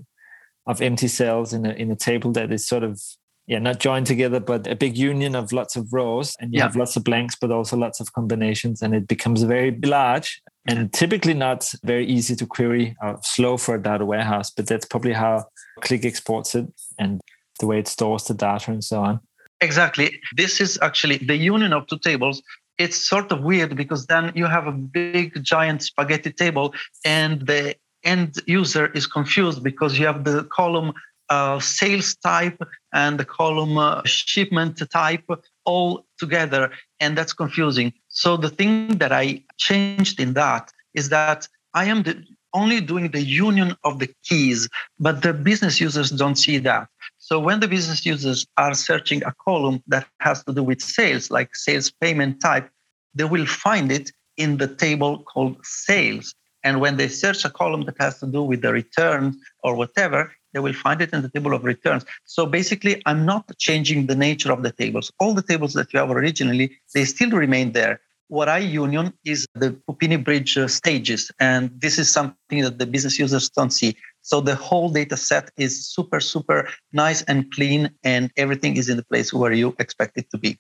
[0.68, 3.00] of empty cells in a in a table that is sort of
[3.48, 6.64] yeah not joined together, but a big union of lots of rows, and you yeah.
[6.64, 10.92] have lots of blanks, but also lots of combinations, and it becomes very large and
[10.92, 14.52] typically not very easy to query or slow for a data warehouse.
[14.52, 15.46] But that's probably how
[15.82, 16.66] Qlik exports it
[16.98, 17.22] and
[17.60, 19.20] the way it stores the data and so on.
[19.62, 20.20] Exactly.
[20.36, 22.42] This is actually the union of two tables
[22.78, 27.76] it's sort of weird because then you have a big giant spaghetti table and the
[28.04, 30.94] end user is confused because you have the column
[31.30, 32.62] uh, sales type
[32.94, 35.28] and the column uh, shipment type
[35.66, 37.92] all together and that's confusing.
[38.10, 43.12] So the thing that i changed in that is that i am the, only doing
[43.12, 46.88] the union of the keys but the business users don't see that
[47.26, 51.32] so when the business users are searching a column that has to do with sales,
[51.32, 52.70] like sales payment type,
[53.16, 56.36] they will find it in the table called sales.
[56.64, 59.34] And when they search a column that has to do with the return
[59.64, 62.06] or whatever, they will find it in the table of returns.
[62.26, 65.12] So basically, I'm not changing the nature of the tables.
[65.20, 68.02] All the tables that you have originally, they still remain there.
[68.28, 71.32] What I union is the Puppini Bridge uh, stages.
[71.40, 73.96] And this is something that the business users don't see.
[74.26, 78.98] So the whole data set is super, super nice and clean, and everything is in
[78.98, 80.58] the place where you expect it to be.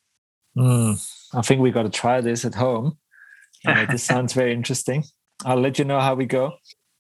[0.55, 2.99] Mm, I think we got to try this at home.
[3.65, 5.03] Uh, this sounds very interesting.
[5.43, 6.53] I'll let you know how we go.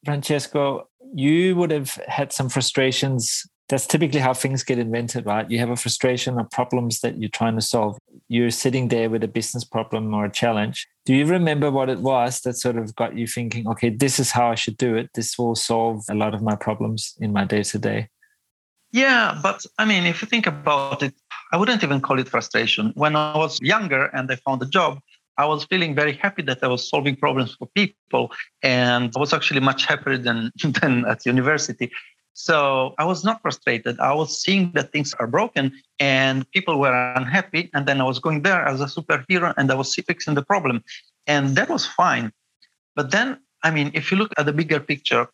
[0.05, 3.43] Francesco, you would have had some frustrations.
[3.67, 5.49] That's typically how things get invented, right?
[5.49, 7.97] You have a frustration or problems that you're trying to solve.
[8.27, 10.87] You're sitting there with a business problem or a challenge.
[11.05, 14.31] Do you remember what it was that sort of got you thinking, okay, this is
[14.31, 15.09] how I should do it?
[15.15, 18.09] This will solve a lot of my problems in my day to day?
[18.91, 21.13] Yeah, but I mean, if you think about it,
[21.51, 22.93] I wouldn't even call it frustration.
[22.95, 24.99] When I was younger and I found a job,
[25.37, 28.31] I was feeling very happy that I was solving problems for people,
[28.63, 30.51] and I was actually much happier than
[30.81, 31.91] than at university.
[32.37, 33.97] So I was not frustrated.
[34.01, 35.71] I was seeing that things are broken
[36.01, 37.69] and people were unhappy.
[37.73, 40.83] And then I was going there as a superhero and I was fixing the problem.
[41.27, 42.33] And that was fine.
[42.93, 45.29] But then, I mean, if you look at the bigger picture,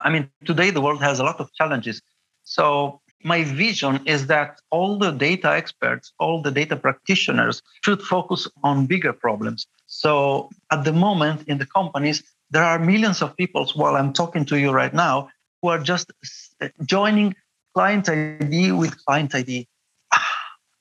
[0.00, 2.00] I mean, today the world has a lot of challenges.
[2.44, 8.48] So my vision is that all the data experts, all the data practitioners should focus
[8.64, 9.66] on bigger problems.
[9.88, 14.46] So at the moment in the companies, there are millions of people while I'm talking
[14.46, 15.28] to you right now
[15.60, 16.12] who are just
[16.60, 17.34] uh, joining
[17.74, 19.68] client ID with client ID.
[20.12, 20.26] Ah,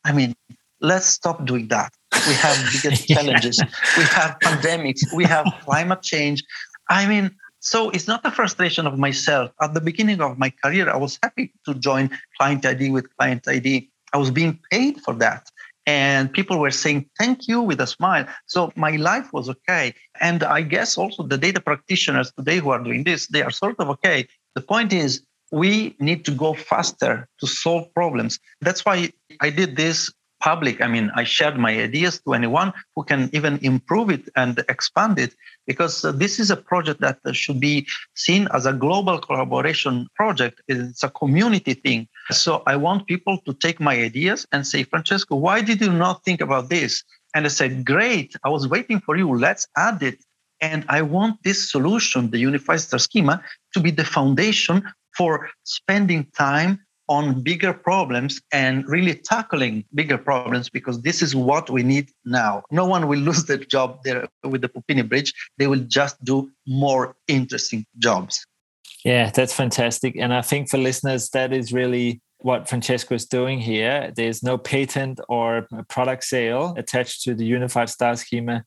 [0.06, 0.36] I mean,
[0.82, 1.94] let's stop doing that.
[2.28, 3.62] we have bigger challenges,
[3.98, 6.44] we have pandemics, we have climate change.
[6.90, 9.52] I mean, so it's not a frustration of myself.
[9.62, 13.48] At the beginning of my career, I was happy to join Client ID with Client
[13.48, 13.90] ID.
[14.14, 15.50] I was being paid for that.
[15.86, 18.26] And people were saying thank you with a smile.
[18.46, 19.94] So my life was okay.
[20.22, 23.76] And I guess also the data practitioners today who are doing this, they are sort
[23.80, 24.28] of okay.
[24.56, 28.40] The point is, we need to go faster to solve problems.
[28.62, 30.80] That's why I did this public.
[30.80, 35.20] I mean, I shared my ideas to anyone who can even improve it and expand
[35.20, 35.34] it,
[35.68, 40.62] because uh, this is a project that should be seen as a global collaboration project.
[40.68, 42.08] It's a community thing.
[42.32, 46.24] So I want people to take my ideas and say, Francesco, why did you not
[46.24, 47.04] think about this?
[47.36, 49.38] And I said, great, I was waiting for you.
[49.38, 50.24] Let's add it.
[50.62, 53.42] And I want this solution, the unified star schema,
[53.74, 54.84] to be the foundation
[55.16, 61.70] for spending time on bigger problems and really tackling bigger problems because this is what
[61.70, 62.62] we need now.
[62.72, 65.34] No one will lose their job there with the Puppini Bridge.
[65.58, 68.46] They will just do more interesting jobs.
[69.04, 70.16] Yeah, that's fantastic.
[70.18, 74.12] And I think for listeners, that is really what Francesco is doing here.
[74.16, 78.66] There's no patent or product sale attached to the unified star schema.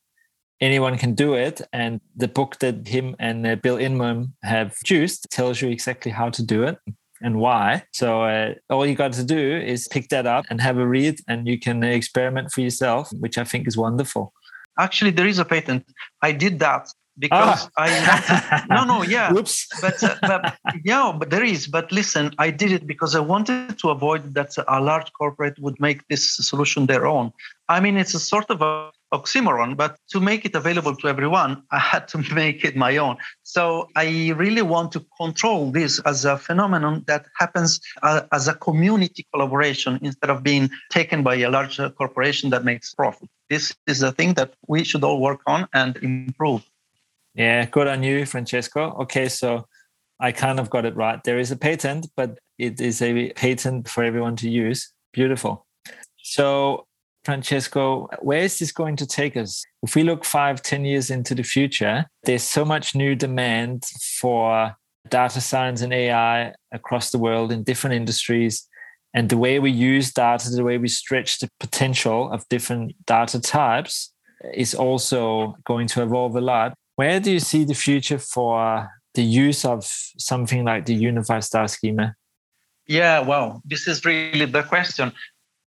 [0.62, 1.60] Anyone can do it.
[1.72, 6.30] And the book that him and uh, Bill Inmon have produced tells you exactly how
[6.30, 6.78] to do it
[7.20, 7.82] and why.
[7.92, 11.18] So uh, all you got to do is pick that up and have a read,
[11.28, 14.32] and you can experiment for yourself, which I think is wonderful.
[14.78, 15.84] Actually, there is a patent.
[16.22, 17.84] I did that because ah.
[17.84, 19.68] I no no yeah Oops.
[19.82, 23.78] but, uh, but yeah but there is but listen I did it because I wanted
[23.80, 27.30] to avoid that a large corporate would make this solution their own
[27.68, 31.62] I mean it's a sort of a oxymoron, but to make it available to everyone,
[31.70, 33.16] I had to make it my own.
[33.42, 38.54] So I really want to control this as a phenomenon that happens uh, as a
[38.54, 43.28] community collaboration instead of being taken by a large corporation that makes profit.
[43.50, 46.62] This is a thing that we should all work on and improve.
[47.34, 48.94] Yeah, good on you, Francesco.
[49.02, 49.66] Okay, so
[50.20, 51.22] I kind of got it right.
[51.24, 54.92] There is a patent, but it is a patent for everyone to use.
[55.12, 55.66] Beautiful.
[56.22, 56.86] So
[57.24, 59.64] Francesco, where is this going to take us?
[59.82, 63.84] If we look five, ten years into the future, there's so much new demand
[64.20, 64.74] for
[65.08, 68.66] data science and AI across the world in different industries.
[69.14, 73.40] And the way we use data, the way we stretch the potential of different data
[73.40, 74.12] types
[74.54, 76.74] is also going to evolve a lot.
[76.96, 79.84] Where do you see the future for the use of
[80.18, 82.14] something like the unified star schema?
[82.86, 85.12] Yeah, well, this is really the question.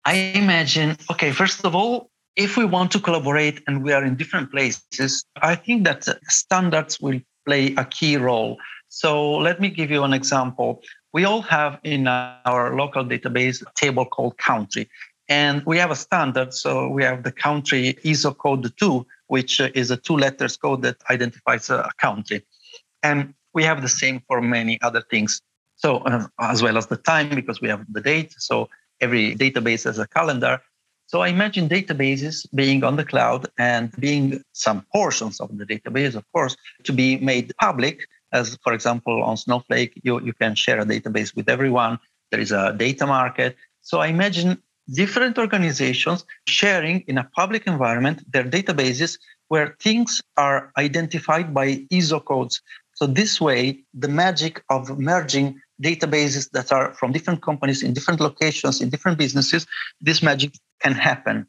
[0.05, 4.15] I imagine, okay, first of all, if we want to collaborate and we are in
[4.17, 8.59] different places, I think that standards will play a key role.
[8.89, 10.81] So let me give you an example.
[11.13, 14.89] We all have in our local database a table called country,
[15.29, 16.55] and we have a standard.
[16.55, 20.97] So we have the country ISO code 2, which is a two letters code that
[21.11, 22.45] identifies a country.
[23.03, 25.41] And we have the same for many other things.
[25.77, 28.35] So, uh, as well as the time, because we have the date.
[28.39, 28.69] So,
[29.01, 30.61] every database has a calendar.
[31.07, 36.15] So I imagine databases being on the cloud and being some portions of the database,
[36.15, 38.07] of course, to be made public.
[38.33, 41.99] As for example, on Snowflake, you, you can share a database with everyone.
[42.31, 43.57] There is a data market.
[43.81, 50.73] So I imagine different organizations sharing in a public environment their databases where things are
[50.77, 52.61] identified by ISO codes.
[52.95, 58.21] So this way, the magic of merging databases that are from different companies in different
[58.21, 59.67] locations, in different businesses,
[60.01, 61.47] this magic can happen.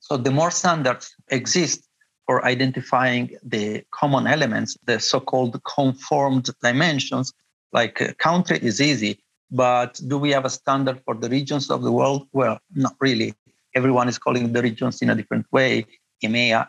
[0.00, 1.88] So the more standards exist
[2.26, 7.32] for identifying the common elements, the so-called conformed dimensions,
[7.72, 9.18] like uh, country is easy,
[9.50, 12.26] but do we have a standard for the regions of the world?
[12.32, 13.34] Well, not really.
[13.74, 15.86] Everyone is calling the regions in a different way.
[16.24, 16.68] EMEA,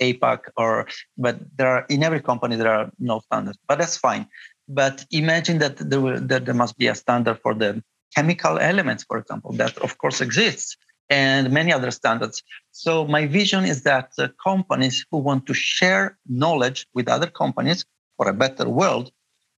[0.00, 3.58] APAC, or but there are in every company there are no standards.
[3.68, 4.26] But that's fine.
[4.68, 7.82] But imagine that there, that there must be a standard for the
[8.14, 10.76] chemical elements, for example, that of course exists,
[11.10, 12.42] and many other standards.
[12.70, 17.84] So my vision is that uh, companies who want to share knowledge with other companies
[18.16, 19.10] for a better world,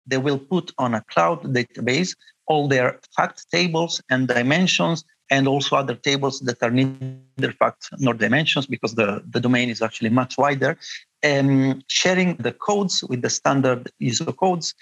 [0.06, 5.76] they will put on a cloud database all their fact tables and dimensions and also
[5.76, 10.38] other tables that are neither facts nor dimensions because the, the domain is actually much
[10.38, 10.76] wider.
[11.24, 14.74] Um, sharing the codes with the standard ISO codes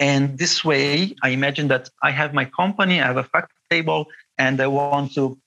[0.00, 4.06] and this way, I imagine that I have my company, I have a fact table,
[4.38, 5.38] and I want to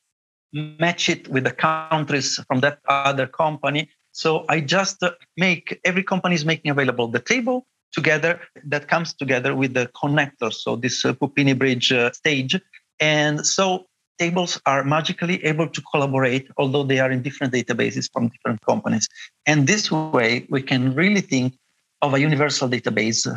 [0.54, 3.90] match it with the countries from that other company.
[4.12, 5.04] So I just
[5.38, 10.54] make every company is making available the table together that comes together with the connector.
[10.54, 12.56] So this uh, Puppini Bridge uh, stage.
[13.00, 13.88] And so
[14.20, 19.10] tables are magically able to collaborate, although they are in different databases from different companies.
[19.48, 21.56] And this way, we can really think
[22.04, 23.28] of a universal database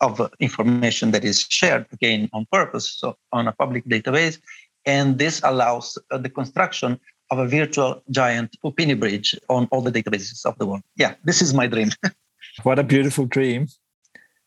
[0.00, 4.38] of information that is shared again on purpose, so on a public database.
[4.84, 9.90] And this allows uh, the construction of a virtual giant Puppini bridge on all the
[9.90, 10.82] databases of the world.
[10.96, 11.90] Yeah, this is my dream.
[12.62, 13.68] what a beautiful dream.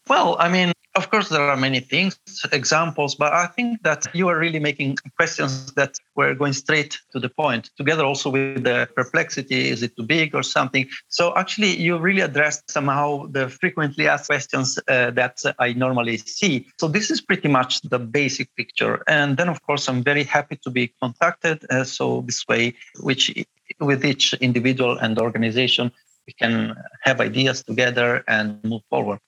[0.09, 2.17] Well, I mean, of course, there are many things,
[2.51, 7.19] examples, but I think that you are really making questions that were going straight to
[7.19, 10.87] the point, together also with the perplexity is it too big or something?
[11.09, 16.65] So, actually, you really addressed somehow the frequently asked questions uh, that I normally see.
[16.79, 19.03] So, this is pretty much the basic picture.
[19.07, 21.63] And then, of course, I'm very happy to be contacted.
[21.69, 23.45] Uh, so, this way, which
[23.79, 25.91] with each individual and organization,
[26.25, 29.19] we can have ideas together and move forward.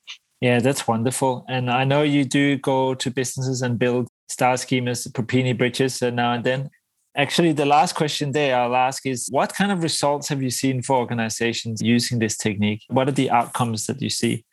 [0.42, 1.46] Yeah, that's wonderful.
[1.50, 6.10] And I know you do go to businesses and build star schemas, Puppini bridges uh,
[6.12, 6.70] now and then.
[7.18, 10.82] Actually, the last question there I'll ask is what kind of results have you seen
[10.82, 12.84] for organizations using this technique?
[12.88, 14.46] What are the outcomes that you see?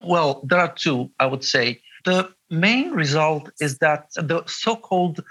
[0.00, 1.82] Well, there are two, I would say.
[2.04, 5.22] The main result is that the so called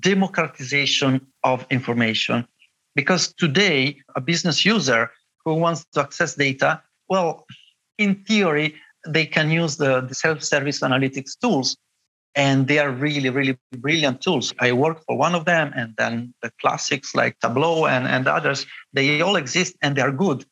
[0.00, 2.48] democratization of information,
[2.96, 5.10] because today a business user
[5.44, 7.46] who wants to access data, well,
[7.98, 8.74] in theory,
[9.06, 11.76] they can use the, the self-service analytics tools
[12.34, 14.52] and they are really really brilliant tools.
[14.60, 18.66] I work for one of them and then the classics like tableau and, and others
[18.92, 20.44] they all exist and they are good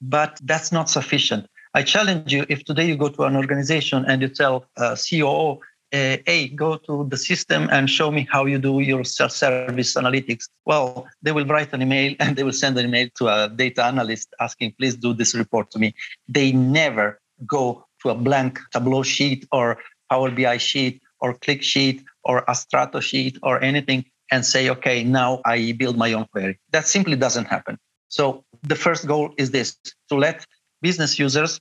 [0.00, 1.46] but that's not sufficient.
[1.74, 5.60] I challenge you if today you go to an organization and you tell uh, coo
[5.92, 10.48] uh, hey go to the system and show me how you do your self-service analytics
[10.66, 13.84] well they will write an email and they will send an email to a data
[13.84, 15.94] analyst asking please do this report to me.
[16.28, 19.78] They never go to a blank Tableau sheet or
[20.10, 25.02] Power BI sheet or Qlik sheet or a Strato sheet or anything and say, okay,
[25.04, 26.58] now I build my own query.
[26.70, 27.78] That simply doesn't happen.
[28.08, 29.76] So the first goal is this
[30.08, 30.46] to let
[30.82, 31.60] business users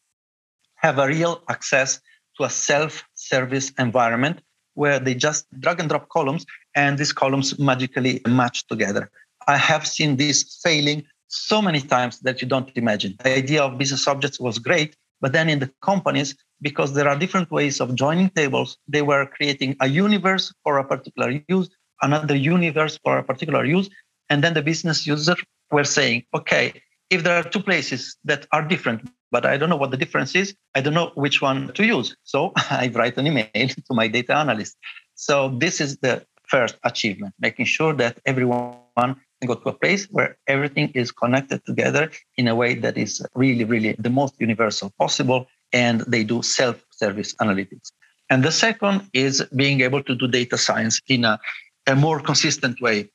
[0.76, 2.00] have a real access
[2.38, 4.42] to a self-service environment
[4.74, 9.10] where they just drag and drop columns and these columns magically match together.
[9.48, 13.16] I have seen this failing so many times that you don't imagine.
[13.24, 17.18] The idea of business objects was great, but then in the companies, because there are
[17.18, 21.70] different ways of joining tables, they were creating a universe for a particular use,
[22.02, 23.90] another universe for a particular use.
[24.30, 25.38] And then the business user
[25.72, 26.74] were saying, okay,
[27.10, 30.36] if there are two places that are different, but I don't know what the difference
[30.36, 32.18] is, I don't know which one to use.
[32.24, 34.76] So I write an email to my data analyst.
[35.16, 40.06] So this is the first achievement, making sure that everyone and go to a place
[40.10, 44.92] where everything is connected together in a way that is really, really the most universal
[44.98, 45.48] possible.
[45.74, 47.92] And they do self service analytics.
[48.30, 51.40] And the second is being able to do data science in a,
[51.88, 53.10] a more consistent way.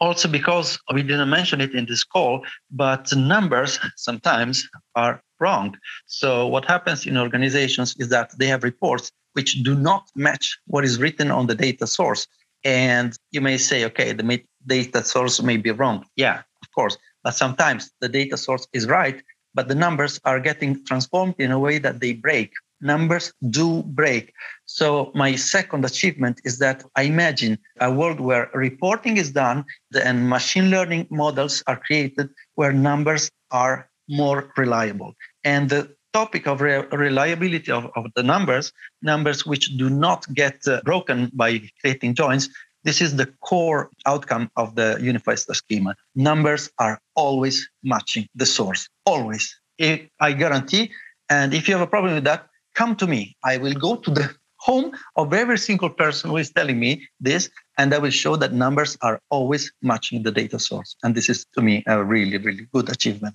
[0.00, 5.76] Also, because we didn't mention it in this call, but numbers sometimes are wrong.
[6.06, 10.84] So, what happens in organizations is that they have reports which do not match what
[10.84, 12.26] is written on the data source.
[12.64, 14.24] And you may say, okay, the
[14.68, 16.04] data source may be wrong.
[16.16, 16.96] Yeah, of course.
[17.24, 19.22] But sometimes the data source is right,
[19.54, 22.52] but the numbers are getting transformed in a way that they break.
[22.80, 24.32] Numbers do break.
[24.66, 29.64] So, my second achievement is that I imagine a world where reporting is done
[30.00, 35.14] and machine learning models are created where numbers are more reliable.
[35.42, 40.56] And the topic of re- reliability of, of the numbers, numbers which do not get
[40.66, 42.48] uh, broken by creating joins,
[42.84, 45.94] this is the core outcome of the unified schema.
[46.14, 49.54] Numbers are always matching the source, always.
[49.80, 50.90] I guarantee.
[51.30, 53.36] And if you have a problem with that, come to me.
[53.44, 57.48] I will go to the home of every single person who is telling me this,
[57.78, 60.96] and I will show that numbers are always matching the data source.
[61.02, 63.34] And this is, to me, a really, really good achievement.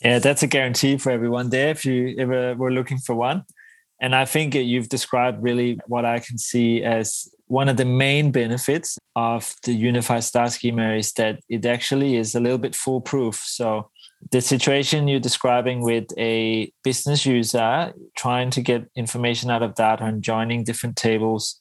[0.00, 3.44] Yeah, that's a guarantee for everyone there if you ever were looking for one.
[4.00, 8.32] And I think you've described really what I can see as one of the main
[8.32, 13.36] benefits of the unified star schema is that it actually is a little bit foolproof.
[13.36, 13.90] So
[14.32, 20.02] the situation you're describing with a business user trying to get information out of data
[20.04, 21.60] and joining different tables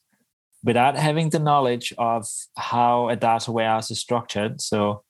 [0.63, 2.25] without having the knowledge of
[2.57, 4.61] how a data warehouse is structured.
[4.61, 5.03] So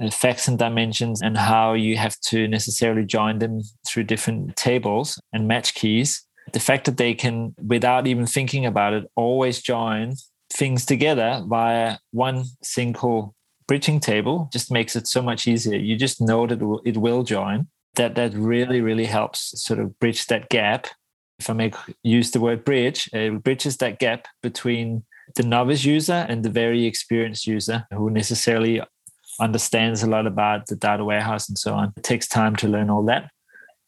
[0.00, 5.20] uh, effects and dimensions and how you have to necessarily join them through different tables
[5.32, 6.24] and match keys.
[6.52, 10.14] The fact that they can, without even thinking about it, always join
[10.52, 13.34] things together via one single
[13.66, 15.78] bridging table just makes it so much easier.
[15.78, 17.68] You just know that it will join.
[17.94, 20.86] That that really really helps sort of bridge that gap.
[21.38, 26.26] If I make use the word bridge, it bridges that gap between the novice user
[26.28, 28.82] and the very experienced user who necessarily
[29.40, 31.92] understands a lot about the data warehouse and so on.
[31.96, 33.30] It takes time to learn all that.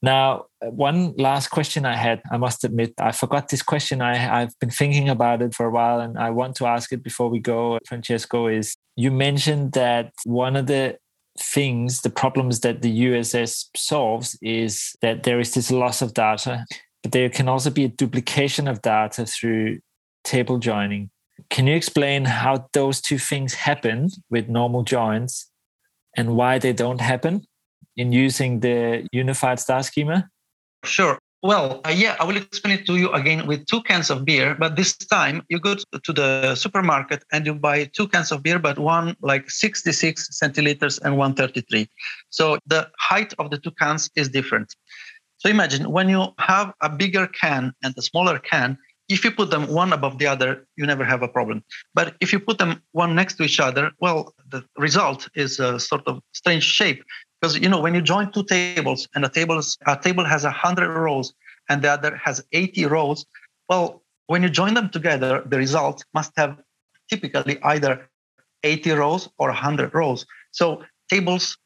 [0.04, 4.02] Now, one last question I had, I must admit, I forgot this question.
[4.02, 7.02] I, I've been thinking about it for a while and I want to ask it
[7.02, 10.98] before we go, Francesco, is you mentioned that one of the
[11.40, 16.66] things, the problems that the USS solves is that there is this loss of data,
[17.02, 19.78] but there can also be a duplication of data through
[20.22, 21.08] table joining.
[21.48, 25.46] Can you explain how those two things happen with normal joins
[26.14, 27.46] and why they don't happen
[27.96, 30.28] in using the unified star schema?
[30.84, 31.18] Sure.
[31.44, 34.56] Well, uh, yeah, I will explain it to you again with two cans of beer,
[34.58, 38.58] but this time you go to the supermarket and you buy two cans of beer,
[38.58, 41.86] but one like 66 centiliters and 133.
[42.30, 44.74] So the height of the two cans is different.
[45.36, 48.78] So imagine when you have a bigger can and a smaller can,
[49.10, 51.62] if you put them one above the other, you never have a problem.
[51.92, 55.78] But if you put them one next to each other, well, the result is a
[55.78, 57.04] sort of strange shape
[57.44, 60.88] because you know when you join two tables and a table a table has 100
[60.88, 61.34] rows
[61.68, 63.26] and the other has 80 rows
[63.68, 66.56] well when you join them together the result must have
[67.10, 68.08] typically either
[68.62, 70.24] 80 rows or 100 rows.
[70.52, 71.58] So tables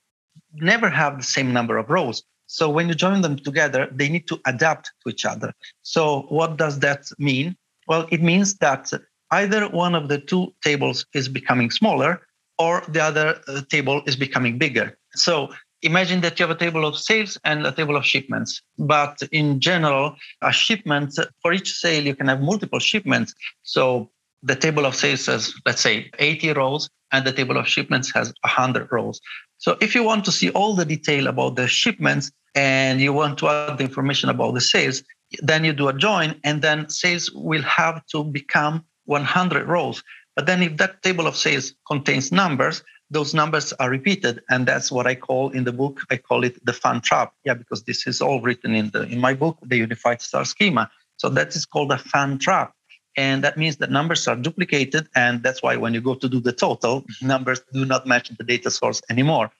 [0.52, 2.24] never have the same number of rows.
[2.46, 5.52] So when you join them together they need to adapt to each other.
[5.82, 7.56] So what does that mean?
[7.86, 8.90] Well it means that
[9.30, 12.20] either one of the two tables is becoming smaller
[12.58, 14.98] or the other uh, table is becoming bigger.
[15.14, 15.50] So
[15.82, 18.62] imagine that you have a table of sales and a table of shipments.
[18.78, 23.34] But in general, a shipment for each sale, you can have multiple shipments.
[23.62, 24.10] So
[24.42, 28.32] the table of sales has, let's say, 80 rows, and the table of shipments has
[28.42, 29.20] 100 rows.
[29.58, 33.38] So if you want to see all the detail about the shipments and you want
[33.38, 35.02] to add the information about the sales,
[35.40, 40.02] then you do a join, and then sales will have to become 100 rows.
[40.36, 44.92] But then if that table of sales contains numbers, those numbers are repeated and that's
[44.92, 47.32] what i call in the book i call it the fan trap.
[47.44, 50.90] Yeah because this is all written in the in my book the unified star schema.
[51.16, 52.72] So that is called a fan trap.
[53.16, 56.40] And that means that numbers are duplicated and that's why when you go to do
[56.40, 59.50] the total numbers do not match the data source anymore.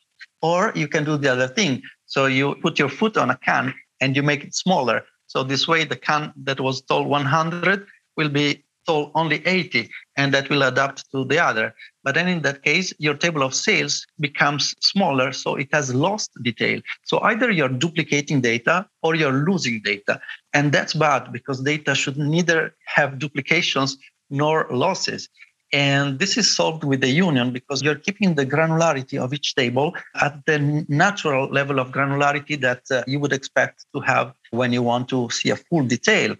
[0.42, 1.82] Or you can do the other thing.
[2.06, 5.04] So you put your foot on a can and you make it smaller.
[5.26, 7.86] So this way the can that was told 100
[8.16, 8.64] will be
[9.14, 11.74] only 80 and that will adapt to the other.
[12.04, 16.30] But then in that case, your table of sales becomes smaller, so it has lost
[16.42, 16.80] detail.
[17.04, 20.20] So either you're duplicating data or you're losing data.
[20.52, 23.96] And that's bad because data should neither have duplications
[24.30, 25.28] nor losses.
[25.72, 29.94] And this is solved with the union because you're keeping the granularity of each table
[30.14, 34.82] at the natural level of granularity that uh, you would expect to have when you
[34.82, 36.34] want to see a full detail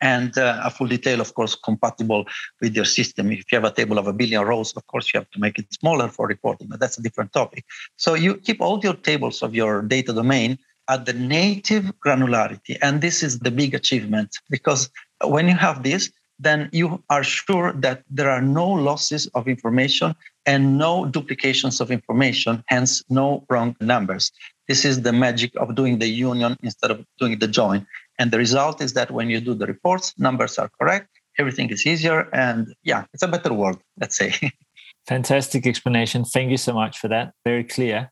[0.00, 2.24] and uh, a full detail, of course, compatible
[2.60, 3.32] with your system.
[3.32, 5.58] If you have a table of a billion rows, of course, you have to make
[5.58, 7.64] it smaller for reporting, but that's a different topic.
[7.96, 12.76] So you keep all your tables of your data domain at the native granularity.
[12.82, 14.88] And this is the big achievement because
[15.24, 20.14] when you have this, then you are sure that there are no losses of information
[20.44, 24.30] and no duplications of information, hence no wrong numbers.
[24.68, 27.86] This is the magic of doing the union instead of doing the join.
[28.18, 31.08] And the result is that when you do the reports, numbers are correct,
[31.38, 32.28] everything is easier.
[32.32, 34.34] And yeah, it's a better world, let's say.
[35.06, 36.24] Fantastic explanation.
[36.24, 37.32] Thank you so much for that.
[37.44, 38.10] Very clear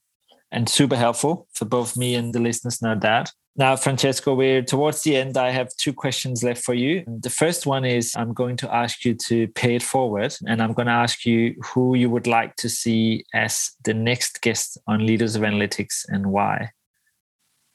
[0.52, 3.30] and super helpful for both me and the listeners, no doubt.
[3.56, 5.36] Now, Francesco, we're towards the end.
[5.36, 7.04] I have two questions left for you.
[7.06, 10.72] The first one is I'm going to ask you to pay it forward, and I'm
[10.72, 15.06] going to ask you who you would like to see as the next guest on
[15.06, 16.70] Leaders of Analytics and why.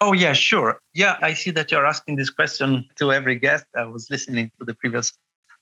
[0.01, 0.79] Oh, yeah, sure.
[0.93, 3.65] Yeah, I see that you're asking this question to every guest.
[3.75, 5.11] I was listening to the previous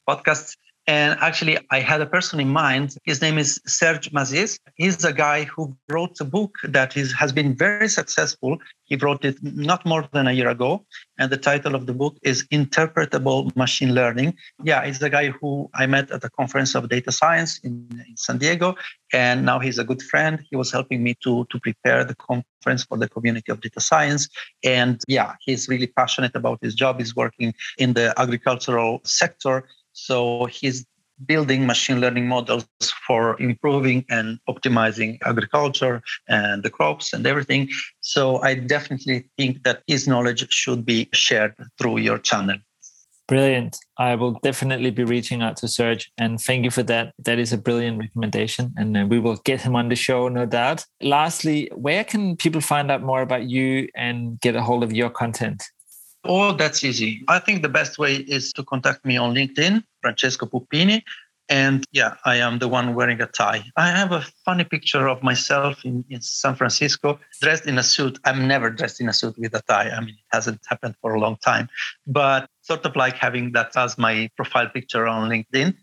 [0.08, 0.56] podcasts.
[0.88, 2.96] And actually, I had a person in mind.
[3.04, 4.58] His name is Serg Masís.
[4.76, 8.58] He's a guy who wrote a book that is, has been very successful.
[8.86, 10.86] He wrote it not more than a year ago.
[11.20, 14.34] And the title of the book is Interpretable Machine Learning.
[14.64, 18.16] Yeah, he's the guy who I met at the conference of data science in, in
[18.16, 18.76] San Diego.
[19.12, 20.42] And now he's a good friend.
[20.50, 24.30] He was helping me to, to prepare the conference for the community of data science.
[24.64, 27.00] And yeah, he's really passionate about his job.
[27.00, 29.66] He's working in the agricultural sector
[29.98, 30.86] so he's
[31.26, 32.68] building machine learning models
[33.08, 37.68] for improving and optimizing agriculture and the crops and everything.
[38.02, 42.58] So I definitely think that his knowledge should be shared through your channel.
[43.28, 43.76] Brilliant.
[43.98, 47.14] I will definitely be reaching out to Serg and thank you for that.
[47.26, 50.46] That is a brilliant recommendation and uh, we will get him on the show, no
[50.46, 50.86] doubt.
[51.02, 55.10] Lastly, where can people find out more about you and get a hold of your
[55.10, 55.64] content?
[56.28, 57.24] Oh, that's easy.
[57.28, 61.04] I think the best way is to contact me on LinkedIn, Francesco Puppini.
[61.50, 63.64] And yeah, I am the one wearing a tie.
[63.78, 68.20] I have a funny picture of myself in, in San Francisco dressed in a suit.
[68.26, 69.90] I'm never dressed in a suit with a tie.
[69.90, 71.70] I mean, it hasn't happened for a long time,
[72.06, 75.76] but sort of like having that as my profile picture on LinkedIn.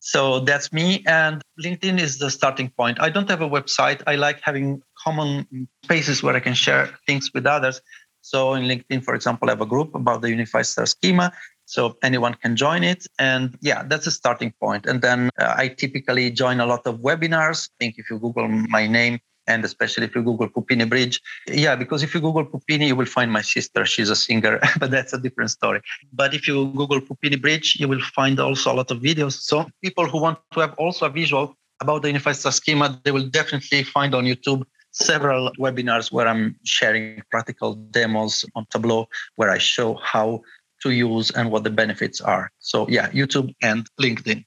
[0.00, 1.02] So that's me.
[1.06, 3.00] And LinkedIn is the starting point.
[3.00, 4.02] I don't have a website.
[4.06, 7.80] I like having common spaces where I can share things with others.
[8.26, 11.32] So in LinkedIn, for example, I have a group about the unified star schema.
[11.64, 13.06] So anyone can join it.
[13.20, 14.84] And yeah, that's a starting point.
[14.86, 17.68] And then uh, I typically join a lot of webinars.
[17.68, 21.20] I think if you Google my name, and especially if you Google Puppini Bridge.
[21.46, 23.86] Yeah, because if you Google Puppini, you will find my sister.
[23.86, 25.80] She's a singer, but that's a different story.
[26.12, 29.34] But if you Google Puppini Bridge, you will find also a lot of videos.
[29.50, 33.12] So people who want to have also a visual about the unified star schema, they
[33.12, 34.64] will definitely find on YouTube
[34.96, 40.40] several webinars where I'm sharing practical demos on Tableau where I show how
[40.82, 42.50] to use and what the benefits are.
[42.58, 44.44] So, yeah, YouTube and LinkedIn.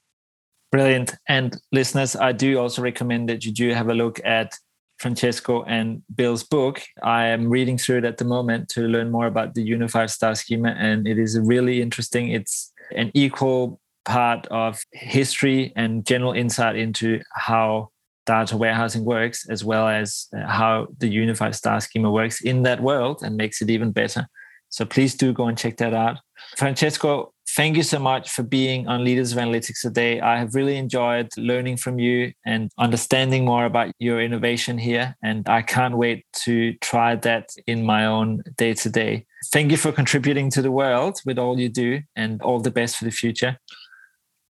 [0.72, 1.14] Brilliant.
[1.28, 4.54] And listeners, I do also recommend that you do have a look at
[4.98, 6.82] Francesco and Bill's book.
[7.02, 10.34] I am reading through it at the moment to learn more about the unified star
[10.34, 12.28] schema, and it is really interesting.
[12.30, 17.90] It's an equal part of history and general insight into how
[18.30, 22.80] data warehousing works, as well as uh, how the unified star schema works in that
[22.80, 24.22] world and makes it even better.
[24.68, 26.16] So please do go and check that out.
[26.56, 30.20] Francesco, thank you so much for being on Leaders of Analytics today.
[30.20, 35.16] I have really enjoyed learning from you and understanding more about your innovation here.
[35.24, 39.26] And I can't wait to try that in my own day to day.
[39.52, 42.96] Thank you for contributing to the world with all you do and all the best
[42.96, 43.58] for the future.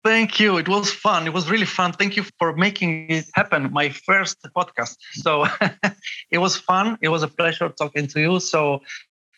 [0.05, 0.59] Thank you.
[0.59, 1.25] It was fun.
[1.25, 1.91] It was really fun.
[1.91, 3.73] Thank you for making it happen.
[3.73, 4.97] My first podcast.
[5.13, 5.47] So
[6.31, 6.99] it was fun.
[7.01, 8.39] It was a pleasure talking to you.
[8.39, 8.83] So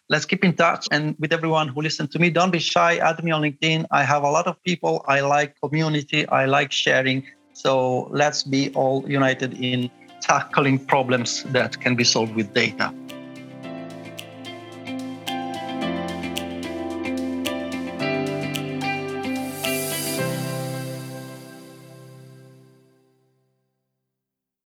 [0.09, 0.85] let's keep in touch.
[0.91, 2.97] And with everyone who listened to me, don't be shy.
[2.97, 3.85] Add me on LinkedIn.
[3.91, 5.05] I have a lot of people.
[5.07, 6.27] I like community.
[6.27, 7.23] I like sharing.
[7.53, 9.89] So let's be all united in
[10.19, 12.93] tackling problems that can be solved with data.